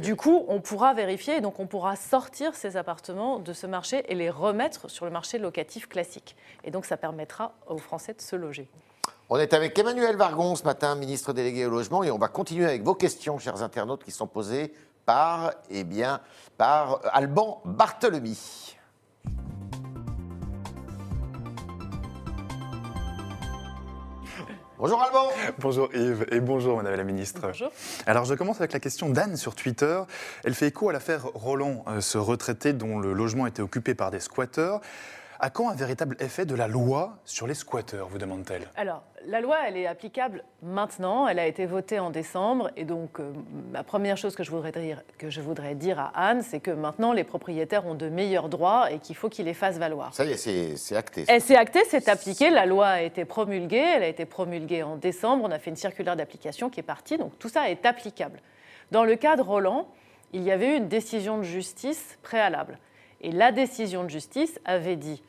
du 0.00 0.16
coup, 0.16 0.44
on 0.48 0.60
pourra 0.60 0.92
vérifier 0.94 1.36
et 1.36 1.40
donc 1.40 1.60
on 1.60 1.66
pourra 1.66 1.96
sortir 1.96 2.54
ces 2.54 2.76
appartements 2.76 3.38
de 3.38 3.52
ce 3.52 3.66
marché 3.66 4.04
et 4.08 4.14
les 4.14 4.30
remettre 4.30 4.90
sur 4.90 5.04
le 5.04 5.10
marché 5.10 5.38
locatif 5.38 5.88
classique. 5.88 6.36
Et 6.64 6.70
donc 6.70 6.84
ça 6.84 6.96
permettra 6.96 7.52
aux 7.68 7.78
Français 7.78 8.14
de 8.14 8.20
se 8.20 8.34
loger. 8.36 8.68
On 9.32 9.38
est 9.38 9.54
avec 9.54 9.78
Emmanuel 9.78 10.16
Vargon 10.16 10.56
ce 10.56 10.64
matin, 10.64 10.96
ministre 10.96 11.32
délégué 11.32 11.64
au 11.64 11.70
logement, 11.70 12.02
et 12.02 12.10
on 12.10 12.18
va 12.18 12.26
continuer 12.26 12.64
avec 12.64 12.82
vos 12.82 12.96
questions, 12.96 13.38
chers 13.38 13.62
internautes, 13.62 14.02
qui 14.02 14.10
sont 14.10 14.26
posées 14.26 14.72
par, 15.06 15.52
eh 15.70 15.84
bien, 15.84 16.20
par 16.58 16.98
Alban 17.12 17.62
Barthelemy. 17.64 18.76
Bonjour 24.78 25.00
Alban 25.00 25.28
Bonjour 25.60 25.94
Yves 25.94 26.26
et 26.32 26.40
bonjour 26.40 26.78
Madame 26.78 26.96
la 26.96 27.04
Ministre. 27.04 27.42
Bonjour. 27.42 27.70
Alors 28.06 28.24
je 28.24 28.34
commence 28.34 28.56
avec 28.56 28.72
la 28.72 28.80
question 28.80 29.10
d'Anne 29.10 29.36
sur 29.36 29.54
Twitter. 29.54 30.00
Elle 30.42 30.54
fait 30.54 30.68
écho 30.68 30.88
à 30.88 30.92
l'affaire 30.92 31.26
Roland, 31.34 31.84
euh, 31.86 32.00
ce 32.00 32.18
retraité 32.18 32.72
dont 32.72 32.98
le 32.98 33.12
logement 33.12 33.46
était 33.46 33.62
occupé 33.62 33.94
par 33.94 34.10
des 34.10 34.20
squatteurs. 34.20 34.80
À 35.42 35.48
quand 35.48 35.70
un 35.70 35.74
véritable 35.74 36.16
effet 36.20 36.44
de 36.44 36.54
la 36.54 36.68
loi 36.68 37.16
sur 37.24 37.46
les 37.46 37.54
squatteurs, 37.54 38.08
vous 38.08 38.18
demande-t-elle? 38.18 38.68
Alors, 38.76 39.02
la 39.26 39.40
loi, 39.40 39.56
elle 39.66 39.78
est 39.78 39.86
applicable 39.86 40.44
maintenant. 40.62 41.26
Elle 41.26 41.38
a 41.38 41.46
été 41.46 41.64
votée 41.64 41.98
en 41.98 42.10
décembre. 42.10 42.70
Et 42.76 42.84
donc, 42.84 43.18
euh, 43.18 43.32
la 43.72 43.82
première 43.82 44.18
chose 44.18 44.36
que 44.36 44.44
je 44.44 44.50
voudrais 44.50 44.70
dire, 44.70 45.02
que 45.16 45.30
je 45.30 45.40
voudrais 45.40 45.74
dire 45.74 45.98
à 45.98 46.08
Anne, 46.14 46.42
c'est 46.42 46.60
que 46.60 46.70
maintenant, 46.70 47.14
les 47.14 47.24
propriétaires 47.24 47.86
ont 47.86 47.94
de 47.94 48.10
meilleurs 48.10 48.50
droits 48.50 48.92
et 48.92 48.98
qu'il 48.98 49.16
faut 49.16 49.30
qu'ils 49.30 49.46
les 49.46 49.54
fassent 49.54 49.78
valoir. 49.78 50.12
Ça 50.12 50.26
y 50.26 50.32
est, 50.32 50.36
c'est 50.36 50.76
c'est 50.76 50.96
acté. 50.96 51.24
Elle 51.26 51.40
s'est 51.40 51.56
actée, 51.56 51.80
c'est 51.88 52.10
appliqué. 52.10 52.50
La 52.50 52.66
loi 52.66 52.88
a 52.88 53.00
été 53.00 53.24
promulguée. 53.24 53.78
Elle 53.78 54.02
a 54.02 54.08
été 54.08 54.26
promulguée 54.26 54.82
en 54.82 54.96
décembre. 54.96 55.44
On 55.48 55.50
a 55.50 55.58
fait 55.58 55.70
une 55.70 55.76
circulaire 55.76 56.16
d'application 56.16 56.68
qui 56.68 56.80
est 56.80 56.82
partie. 56.82 57.16
Donc, 57.16 57.38
tout 57.38 57.48
ça 57.48 57.70
est 57.70 57.86
applicable. 57.86 58.40
Dans 58.90 59.04
le 59.04 59.16
cas 59.16 59.36
de 59.36 59.42
Roland, 59.42 59.88
il 60.34 60.42
y 60.42 60.50
avait 60.50 60.74
eu 60.74 60.76
une 60.76 60.88
décision 60.88 61.38
de 61.38 61.44
justice 61.44 62.18
préalable. 62.22 62.78
Et 63.20 63.32
la 63.32 63.52
décision 63.52 64.04
de 64.04 64.08
justice 64.10 64.58
avait 64.64 64.96
dit 64.96 65.22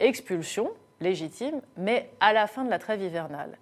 expulsion 0.00 0.70
légitime, 1.00 1.60
mais 1.76 2.10
à 2.20 2.32
la 2.32 2.46
fin 2.46 2.64
de 2.64 2.70
la 2.70 2.78
trêve 2.78 3.02
hivernale. 3.02 3.56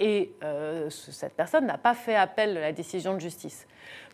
Et 0.00 0.32
euh, 0.42 0.90
ce- 0.90 1.12
cette 1.12 1.34
personne 1.34 1.66
n'a 1.66 1.78
pas 1.78 1.94
fait 1.94 2.14
appel 2.16 2.54
de 2.54 2.58
la 2.60 2.72
décision 2.72 3.14
de 3.14 3.20
justice. 3.20 3.66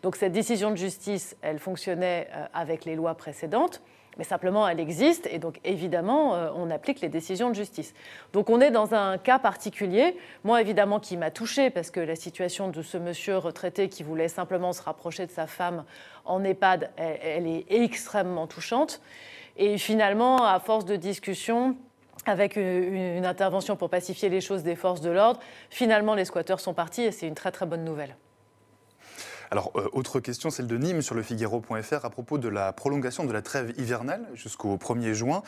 Donc 0.03 0.15
cette 0.15 0.31
décision 0.31 0.69
de 0.71 0.75
justice, 0.75 1.35
elle 1.41 1.59
fonctionnait 1.59 2.27
euh, 2.33 2.45
avec 2.53 2.85
les 2.85 2.95
lois 2.95 3.15
précédentes, 3.15 3.81
mais 4.21 4.25
simplement 4.25 4.67
elle 4.67 4.79
existe, 4.79 5.27
et 5.31 5.39
donc 5.39 5.59
évidemment, 5.63 6.35
euh, 6.35 6.51
on 6.55 6.69
applique 6.69 7.01
les 7.01 7.09
décisions 7.09 7.49
de 7.49 7.55
justice. 7.55 7.95
Donc 8.33 8.51
on 8.51 8.61
est 8.61 8.69
dans 8.69 8.93
un 8.93 9.17
cas 9.17 9.39
particulier, 9.39 10.15
moi 10.43 10.61
évidemment 10.61 10.99
qui 10.99 11.17
m'a 11.17 11.31
touchée, 11.31 11.71
parce 11.71 11.89
que 11.89 11.99
la 11.99 12.15
situation 12.15 12.69
de 12.69 12.83
ce 12.83 12.99
monsieur 12.99 13.39
retraité 13.39 13.89
qui 13.89 14.03
voulait 14.03 14.27
simplement 14.27 14.73
se 14.73 14.83
rapprocher 14.83 15.25
de 15.25 15.31
sa 15.31 15.47
femme 15.47 15.85
en 16.23 16.43
EHPAD, 16.43 16.91
elle, 16.97 17.19
elle 17.23 17.47
est 17.47 17.65
extrêmement 17.69 18.45
touchante. 18.45 19.01
Et 19.57 19.79
finalement, 19.79 20.45
à 20.45 20.59
force 20.59 20.85
de 20.85 20.97
discussion, 20.97 21.75
avec 22.27 22.57
une, 22.57 23.17
une 23.17 23.25
intervention 23.25 23.75
pour 23.75 23.89
pacifier 23.89 24.29
les 24.29 24.39
choses 24.39 24.61
des 24.61 24.75
forces 24.75 25.01
de 25.01 25.09
l'ordre, 25.09 25.39
finalement 25.71 26.13
les 26.13 26.25
squatteurs 26.25 26.59
sont 26.59 26.75
partis 26.75 27.01
et 27.01 27.11
c'est 27.11 27.27
une 27.27 27.33
très 27.33 27.51
très 27.51 27.65
bonne 27.65 27.83
nouvelle. 27.83 28.15
Alors, 29.53 29.73
euh, 29.75 29.89
autre 29.91 30.21
question, 30.21 30.49
celle 30.49 30.67
de 30.67 30.77
Nîmes 30.77 31.01
sur 31.01 31.13
le 31.13 31.21
Figaro.fr 31.21 32.05
à 32.05 32.09
propos 32.09 32.37
de 32.37 32.47
la 32.47 32.71
prolongation 32.71 33.25
de 33.25 33.33
la 33.33 33.41
trêve 33.41 33.73
hivernale 33.77 34.25
jusqu'au 34.33 34.77
1er 34.77 35.11
juin. 35.11 35.43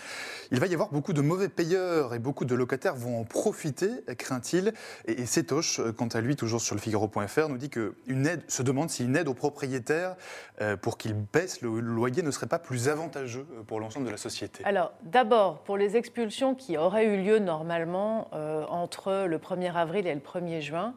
Il 0.51 0.59
va 0.59 0.67
y 0.67 0.73
avoir 0.73 0.89
beaucoup 0.89 1.13
de 1.13 1.21
mauvais 1.21 1.47
payeurs 1.47 2.13
et 2.13 2.19
beaucoup 2.19 2.43
de 2.43 2.53
locataires 2.53 2.95
vont 2.95 3.21
en 3.21 3.23
profiter, 3.23 3.89
craint-il. 4.17 4.73
Et, 5.05 5.21
et 5.21 5.25
euh, 5.53 5.93
quant 5.93 6.07
à 6.07 6.19
lui, 6.19 6.35
toujours 6.35 6.59
sur 6.59 6.75
le 6.75 6.81
Figaro.fr, 6.81 7.47
nous 7.47 7.57
dit 7.57 7.69
que 7.69 7.95
une 8.05 8.27
aide, 8.27 8.41
se 8.49 8.61
demande 8.61 8.89
si 8.89 9.05
une 9.05 9.15
aide 9.15 9.29
aux 9.29 9.33
propriétaires 9.33 10.17
euh, 10.59 10.75
pour 10.75 10.97
qu'ils 10.97 11.13
baissent 11.13 11.61
le 11.61 11.79
loyer 11.79 12.23
ne 12.23 12.31
serait 12.31 12.47
pas 12.47 12.59
plus 12.59 12.89
avantageux 12.89 13.47
pour 13.67 13.79
l'ensemble 13.79 14.05
de 14.05 14.11
la 14.11 14.17
société. 14.17 14.65
Alors 14.65 14.91
d'abord, 15.03 15.59
pour 15.59 15.77
les 15.77 15.95
expulsions 15.95 16.55
qui 16.55 16.77
auraient 16.77 17.05
eu 17.05 17.23
lieu 17.23 17.39
normalement 17.39 18.29
entre 18.69 19.25
le 19.27 19.37
1er 19.37 19.73
avril 19.73 20.07
et 20.07 20.13
le 20.13 20.19
1er 20.19 20.59
juin, 20.59 20.93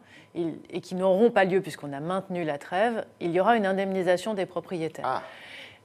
et 0.70 0.80
qui 0.80 0.94
n'auront 0.94 1.30
pas 1.30 1.44
lieu 1.44 1.60
puisqu'on 1.60 1.92
a 1.92 2.00
maintenu 2.00 2.44
la 2.44 2.58
trêve, 2.58 3.04
il 3.20 3.30
y 3.32 3.40
aura 3.40 3.56
une 3.56 3.66
indemnisation 3.66 4.34
des 4.34 4.46
propriétaires. 4.46 5.04
Ah, 5.06 5.22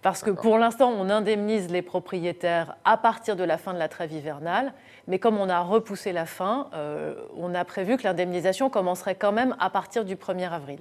Parce 0.01 0.23
que 0.23 0.31
pour 0.31 0.57
l'instant, 0.57 0.89
on 0.89 1.09
indemnise 1.09 1.71
les 1.71 1.81
propriétaires 1.81 2.75
à 2.85 2.97
partir 2.97 3.35
de 3.35 3.43
la 3.43 3.57
fin 3.57 3.73
de 3.73 3.79
la 3.79 3.87
trêve 3.87 4.11
hivernale, 4.11 4.73
mais 5.07 5.19
comme 5.19 5.37
on 5.37 5.49
a 5.49 5.61
repoussé 5.61 6.11
la 6.11 6.25
fin, 6.25 6.69
euh, 6.73 7.15
on 7.37 7.55
a 7.55 7.65
prévu 7.65 7.97
que 7.97 8.03
l'indemnisation 8.03 8.69
commencerait 8.69 9.15
quand 9.15 9.31
même 9.31 9.55
à 9.59 9.69
partir 9.69 10.05
du 10.05 10.15
1er 10.15 10.49
avril. 10.49 10.79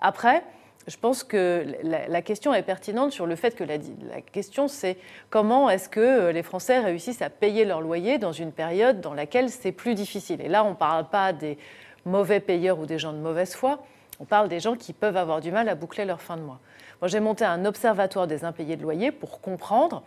Après, 0.00 0.42
je 0.86 0.96
pense 0.96 1.24
que 1.24 1.66
la, 1.82 2.06
la 2.06 2.22
question 2.22 2.54
est 2.54 2.62
pertinente 2.62 3.12
sur 3.12 3.26
le 3.26 3.34
fait 3.34 3.56
que 3.56 3.64
la, 3.64 3.76
la 4.08 4.20
question 4.20 4.68
c'est 4.68 4.96
comment 5.30 5.68
est-ce 5.68 5.88
que 5.88 6.00
euh, 6.00 6.32
les 6.32 6.42
Français 6.42 6.78
réussissent 6.78 7.22
à 7.22 7.30
payer 7.30 7.64
leur 7.64 7.80
loyer 7.80 8.18
dans 8.18 8.32
une 8.32 8.52
période 8.52 9.00
dans 9.00 9.14
laquelle 9.14 9.50
c'est 9.50 9.72
plus 9.72 9.94
difficile. 9.94 10.40
Et 10.40 10.48
là, 10.48 10.64
on 10.64 10.70
ne 10.70 10.74
parle 10.74 11.08
pas 11.08 11.32
des 11.32 11.58
mauvais 12.06 12.40
payeurs 12.40 12.78
ou 12.78 12.86
des 12.86 12.98
gens 12.98 13.12
de 13.12 13.18
mauvaise 13.18 13.54
foi, 13.54 13.84
on 14.18 14.24
parle 14.24 14.48
des 14.48 14.60
gens 14.60 14.76
qui 14.76 14.92
peuvent 14.92 15.16
avoir 15.16 15.40
du 15.40 15.52
mal 15.52 15.68
à 15.68 15.74
boucler 15.74 16.04
leur 16.06 16.22
fin 16.22 16.36
de 16.36 16.42
mois. 16.42 16.60
Moi, 17.02 17.08
j'ai 17.08 17.20
monté 17.20 17.44
un 17.44 17.66
observatoire 17.66 18.26
des 18.26 18.44
impayés 18.44 18.76
de 18.76 18.82
loyer 18.82 19.10
pour 19.10 19.40
comprendre. 19.42 20.02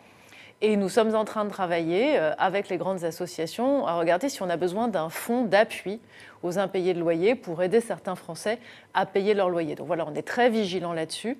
Et 0.61 0.75
nous 0.75 0.89
sommes 0.89 1.15
en 1.15 1.23
train 1.23 1.45
de 1.45 1.49
travailler 1.49 2.19
euh, 2.19 2.33
avec 2.37 2.67
les 2.67 2.75
grandes 2.77 3.05
associations 3.05 3.87
à 3.87 3.93
regarder 3.93 4.27
si 4.27 4.41
on 4.41 4.49
a 4.49 4.57
besoin 4.57 4.89
d'un 4.89 5.07
fonds 5.07 5.45
d'appui 5.45 6.01
aux 6.43 6.59
impayés 6.59 6.93
de 6.93 6.99
loyer 6.99 7.35
pour 7.35 7.63
aider 7.63 7.79
certains 7.79 8.15
Français 8.15 8.59
à 8.93 9.05
payer 9.05 9.33
leur 9.33 9.49
loyer. 9.49 9.75
Donc 9.75 9.87
voilà, 9.87 10.05
on 10.05 10.15
est 10.15 10.27
très 10.27 10.49
vigilant 10.49 10.91
là-dessus 10.91 11.37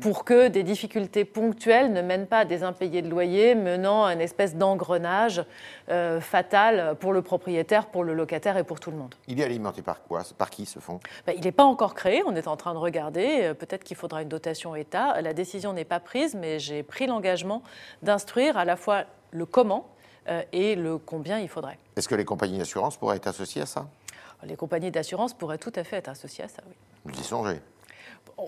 pour 0.00 0.24
que 0.24 0.48
des 0.48 0.62
difficultés 0.62 1.24
ponctuelles 1.24 1.92
ne 1.92 2.00
mènent 2.00 2.26
pas 2.26 2.40
à 2.40 2.44
des 2.44 2.62
impayés 2.62 3.02
de 3.02 3.08
loyer, 3.08 3.54
menant 3.54 4.04
à 4.04 4.12
une 4.12 4.20
espèce 4.20 4.54
d'engrenage 4.54 5.44
euh, 5.88 6.20
fatal 6.20 6.96
pour 7.00 7.12
le 7.12 7.22
propriétaire, 7.22 7.86
pour 7.86 8.04
le 8.04 8.14
locataire 8.14 8.56
et 8.56 8.64
pour 8.64 8.78
tout 8.78 8.90
le 8.90 8.96
monde. 8.96 9.14
il 9.26 9.40
est 9.40 9.44
alimenté 9.44 9.82
par 9.82 10.02
quoi? 10.02 10.22
Par 10.38 10.50
qui 10.50 10.66
ce 10.66 10.78
fonds? 10.78 11.00
Ben, 11.26 11.34
il 11.36 11.42
n'est 11.42 11.52
pas 11.52 11.64
encore 11.64 11.94
créé, 11.94 12.22
on 12.24 12.36
est 12.36 12.46
en 12.46 12.56
train 12.56 12.72
de 12.74 12.78
regarder. 12.78 13.40
Euh, 13.42 13.54
Peut-être 13.54 13.82
qu'il 13.82 13.96
faudra 13.96 14.22
une 14.22 14.28
dotation 14.28 14.76
État. 14.76 15.20
La 15.20 15.34
décision 15.34 15.72
n'est 15.72 15.84
pas 15.84 16.00
prise, 16.00 16.34
mais 16.34 16.58
j'ai 16.58 16.82
pris 16.82 17.06
l'engagement 17.06 17.62
d'instruire 18.02 18.56
à 18.56 18.64
la 18.64 18.76
fois 18.76 19.04
le 19.32 19.44
comment 19.44 19.88
euh, 20.28 20.42
et 20.52 20.76
le 20.76 20.98
combien 20.98 21.38
il 21.38 21.48
faudrait. 21.48 21.78
Est-ce 21.96 22.08
que 22.08 22.14
les 22.14 22.24
compagnies 22.24 22.58
d'assurance 22.58 22.96
pourraient 22.96 23.16
être 23.16 23.26
associées 23.26 23.62
à 23.62 23.66
ça? 23.66 23.86
Les 24.44 24.56
compagnies 24.56 24.90
d'assurance 24.90 25.34
pourraient 25.34 25.58
tout 25.58 25.72
à 25.74 25.84
fait 25.84 25.96
être 25.96 26.08
associées 26.08 26.44
à 26.44 26.48
ça, 26.48 26.62
oui. 26.66 26.74
Vous 27.04 27.18
y 27.20 27.24
songez 27.24 27.60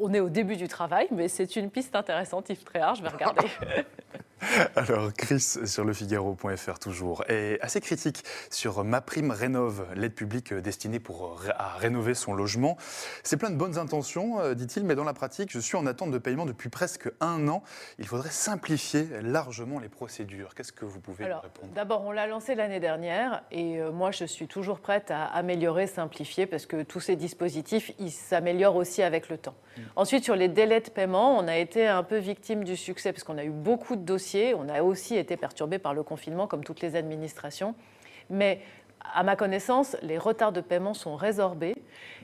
On 0.01 0.13
est 0.15 0.21
au 0.21 0.29
début 0.29 0.57
du 0.57 0.69
travail, 0.69 1.09
mais 1.11 1.29
c'est 1.29 1.57
une 1.57 1.71
piste 1.71 1.95
intéressante, 1.95 2.49
Yves 2.51 2.65
Tréhard, 2.65 2.95
je 2.95 3.03
vais 3.03 3.09
regarder. 3.09 3.47
Alors, 4.77 5.13
Chris, 5.13 5.41
sur 5.41 5.85
le 5.85 5.93
Figaro.fr 5.93 6.79
toujours, 6.79 7.25
est 7.29 7.61
assez 7.61 7.81
critique 7.81 8.25
sur 8.51 8.83
Ma 8.85 9.01
Prime 9.01 9.31
Rénove, 9.31 9.87
l'aide 9.95 10.15
publique 10.15 10.53
destinée 10.53 10.99
pour, 10.99 11.41
à 11.57 11.77
rénover 11.77 12.15
son 12.15 12.35
logement. 12.35 12.77
C'est 13.23 13.37
plein 13.37 13.51
de 13.51 13.57
bonnes 13.57 13.79
intentions, 13.79 14.41
euh, 14.41 14.55
dit-il, 14.55 14.85
mais 14.85 14.95
dans 14.95 15.05
la 15.05 15.13
pratique, 15.13 15.51
je 15.53 15.61
suis 15.61 15.77
en 15.77 15.87
attente 15.87 16.11
de 16.11 16.19
paiement 16.19 16.47
depuis 16.47 16.69
presque 16.69 17.09
un 17.21 17.47
an. 17.49 17.63
Il 17.99 18.07
faudrait 18.07 18.31
simplifier 18.31 19.07
largement 19.23 19.79
les 19.79 19.89
procédures. 19.89 20.55
Qu'est-ce 20.55 20.73
que 20.73 20.85
vous 20.85 21.01
pouvez 21.01 21.25
Alors, 21.25 21.43
répondre? 21.43 21.73
d'abord, 21.73 22.05
on 22.05 22.11
l'a 22.11 22.27
lancé 22.27 22.55
l'année 22.55 22.81
dernière 22.81 23.43
et 23.53 23.81
euh, 23.81 23.93
moi, 23.93 24.11
je 24.11 24.25
suis 24.25 24.49
toujours 24.49 24.81
prête 24.81 25.11
à 25.11 25.25
améliorer, 25.25 25.87
simplifier 25.87 26.47
parce 26.47 26.67
que 26.67 26.83
tous 26.83 27.01
ces 27.01 27.17
dispositifs, 27.17 27.93
ils 27.99 28.11
s'améliorent 28.11 28.77
aussi 28.77 29.03
avec 29.03 29.29
le 29.29 29.39
temps. 29.39 29.55
Ensuite, 29.97 30.25
sur 30.25 30.37
les 30.37 30.49
délais 30.49 30.81
de 30.81 30.91
paiement, 30.91 31.39
on 31.39 31.49
a 31.49 31.57
été 31.57 31.87
un 31.87 32.03
peu 32.03 32.19
victime 32.19 32.63
du 32.65 32.77
succès 32.77 33.13
parce 33.13 33.25
qu'on 33.25 33.39
a 33.39 33.45
eu 33.45 33.51
beaucoup 33.51 33.97
de 33.97 34.03
dossiers. 34.03 34.32
On 34.57 34.69
a 34.69 34.83
aussi 34.83 35.17
été 35.17 35.37
perturbé 35.37 35.79
par 35.79 35.95
le 35.95 36.03
confinement, 36.03 36.47
comme 36.47 36.65
toutes 36.65 36.81
les 36.81 36.97
administrations. 36.97 37.75
Mais 38.31 38.61
à 39.15 39.23
ma 39.23 39.37
connaissance, 39.37 39.97
les 40.03 40.19
retards 40.19 40.53
de 40.53 40.61
paiement 40.61 40.95
sont 40.95 41.17
résorbés. 41.17 41.75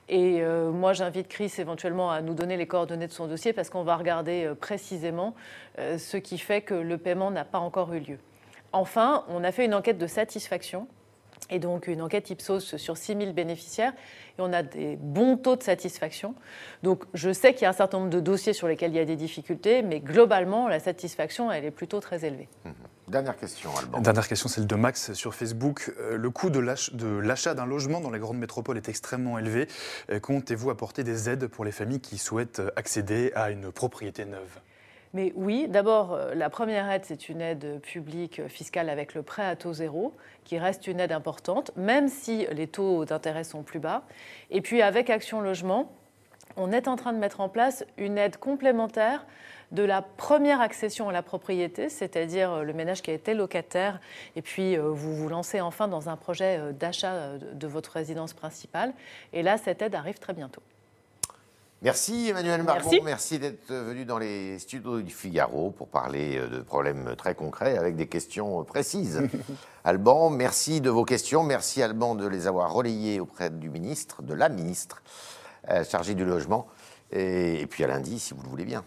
Et 0.09 0.41
euh, 0.41 0.71
moi, 0.71 0.93
j'invite 0.93 1.29
Chris 1.29 1.53
éventuellement 1.59 2.11
à 2.11 2.23
nous 2.23 2.35
donner 2.35 2.57
les 2.57 2.67
coordonnées 2.67 3.07
de 3.07 3.13
son 3.13 3.27
dossier 3.27 3.53
parce 3.53 3.69
qu'on 3.69 3.83
va 3.83 3.97
regarder 3.97 4.45
euh, 4.45 4.55
précisément 4.55 5.35
euh, 5.79 5.99
ce 5.99 6.17
qui 6.17 6.39
fait 6.39 6.63
que 6.63 6.75
le 6.75 6.97
paiement 6.97 7.31
n'a 7.31 7.45
pas 7.45 7.59
encore 7.59 7.93
eu 7.93 8.01
lieu. 8.01 8.19
Enfin, 8.73 9.25
on 9.29 9.45
a 9.45 9.53
fait 9.53 9.65
une 9.65 9.75
enquête 9.75 9.99
de 9.99 10.07
satisfaction 10.07 10.89
et 11.51 11.59
donc 11.59 11.87
une 11.87 12.03
enquête 12.03 12.31
Ipsos 12.31 12.77
sur 12.77 12.97
6000 12.97 13.33
bénéficiaires, 13.33 13.93
et 14.39 14.43
on 14.43 14.53
a 14.53 14.63
des 14.63 14.97
bons 14.97 15.37
taux 15.37 15.57
de 15.57 15.63
satisfaction. 15.63 16.35
Donc 16.83 17.05
je 17.15 17.33
sais 17.33 17.55
qu'il 17.55 17.63
y 17.63 17.67
a 17.67 17.71
un 17.71 17.75
certain 17.75 17.99
nombre 17.99 18.11
de 18.11 18.21
dossiers 18.21 18.53
sur 18.53 18.69
lesquels 18.69 18.93
il 18.93 18.97
y 18.97 19.01
a 19.01 19.05
des 19.05 19.17
difficultés, 19.17 19.83
mais 19.83 20.01
globalement, 20.01 20.69
la 20.69 20.81
satisfaction, 20.81 21.51
elle 21.51 21.65
est 21.65 21.71
plutôt 21.71 22.01
très 22.01 22.25
élevée. 22.25 22.49
Mmh. 22.65 22.71
Dernière 23.09 23.37
question, 23.37 23.71
Alban. 23.79 24.01
Dernière 24.01 24.29
question, 24.29 24.51
celle 24.51 24.67
de 24.67 24.75
Max 24.75 25.15
sur 25.15 25.35
Facebook. 25.35 25.95
Euh, 25.99 26.19
le 26.19 26.31
coût 26.31 26.51
de 26.51 26.59
l'achat 26.59 27.55
d'un 27.55 27.65
logement 27.65 28.01
dans 28.01 28.11
les 28.11 28.19
grandes 28.19 28.39
métropoles 28.39 28.77
est 28.77 28.89
extrêmement 28.89 29.39
élevé. 29.39 29.67
Euh, 30.11 30.21
comptez-vous 30.21 30.69
apporter 30.69 31.05
des 31.05 31.31
aides 31.31 31.47
pour 31.47 31.65
les 31.65 31.73
familles 31.73 32.01
qui 32.01 32.19
souhaitent 32.19 32.61
accéder 32.77 33.33
à 33.35 33.51
une 33.51 33.73
propriété 33.73 34.27
neuve? 34.27 34.61
Mais 35.15 35.33
oui, 35.37 35.67
d'abord, 35.69 36.13
euh, 36.13 36.35
la 36.35 36.51
première 36.51 36.91
aide, 36.91 37.05
c'est 37.05 37.29
une 37.29 37.41
aide 37.41 37.81
publique 37.81 38.47
fiscale 38.49 38.91
avec 38.91 39.15
le 39.15 39.23
prêt 39.23 39.45
à 39.45 39.57
taux 39.57 39.73
zéro, 39.73 40.15
qui 40.45 40.59
reste 40.59 40.87
une 40.87 41.01
aide 41.01 41.13
importante, 41.13 41.71
même 41.77 42.09
si 42.09 42.47
les 42.53 42.67
taux 42.67 43.05
d'intérêt 43.05 43.45
sont 43.45 43.63
plus 43.63 43.79
bas. 43.79 44.03
Et 44.51 44.61
puis 44.61 44.83
avec 44.83 45.09
Action 45.09 45.41
Logement, 45.41 45.93
on 46.57 46.73
est 46.73 46.89
en 46.89 46.97
train 46.97 47.13
de 47.13 47.19
mettre 47.19 47.41
en 47.41 47.49
place 47.49 47.85
une 47.97 48.19
aide 48.19 48.37
complémentaire 48.37 49.27
de 49.71 49.83
la 49.83 50.03
première 50.03 50.61
accession 50.61 51.09
à 51.09 51.13
la 51.13 51.23
propriété, 51.23 51.89
c'est-à-dire 51.89 52.53
euh, 52.53 52.63
le 52.63 52.73
ménage 52.73 53.03
qui 53.03 53.11
a 53.11 53.15
été 53.15 53.35
locataire, 53.35 54.01
et 54.37 54.43
puis 54.43 54.77
euh, 54.77 54.91
vous 54.91 55.15
vous 55.15 55.29
lancez 55.29 55.61
enfin 55.61 55.89
dans 55.89 56.09
un 56.09 56.17
projet 56.17 56.73
d'achat 56.73 57.39
de 57.39 57.67
votre 57.67 57.93
résidence 57.93 58.35
principale. 58.35 58.93
Et 59.33 59.43
là, 59.43 59.57
cette 59.57 59.81
aide 59.83 59.95
arrive 59.95 60.19
très 60.19 60.33
bientôt. 60.33 60.63
Merci 61.81 62.29
Emmanuel 62.29 62.65
Margon, 62.65 62.91
merci, 63.05 63.39
d'être 63.39 63.73
venu 63.73 64.05
dans 64.05 64.19
les 64.19 64.59
studios 64.59 65.01
du 65.01 65.13
Figaro 65.13 65.71
pour 65.71 65.87
parler 65.87 66.37
euh, 66.37 66.49
de 66.49 66.61
problèmes 66.61 67.15
très 67.17 67.37
concrets 67.37 67.79
avec 67.79 67.95
des 67.95 68.09
questions 68.09 68.65
précises. 68.65 69.23
Alban, 69.85 70.29
merci 70.29 70.81
de 70.81 70.91
vos 70.91 71.05
questions, 71.05 71.45
merci 71.45 71.81
Alban 71.81 72.17
de 72.17 72.27
les 72.27 72.49
avoir 72.49 72.73
relayées 72.73 73.21
auprès 73.21 73.51
du 73.51 73.71
ministre, 73.71 74.23
de 74.23 74.35
la 74.35 74.49
ministre 74.49 75.03
euh, 75.71 75.85
chargée 75.85 76.17
du 76.17 76.25
logement. 76.25 76.67
et 77.13 77.65
puis 77.71 77.85
à 77.85 77.87
lundi 77.87 78.19
si 78.19 78.35
vous 78.35 78.43
le 78.43 78.49
voulez 78.49 78.65
bien. 78.65 78.83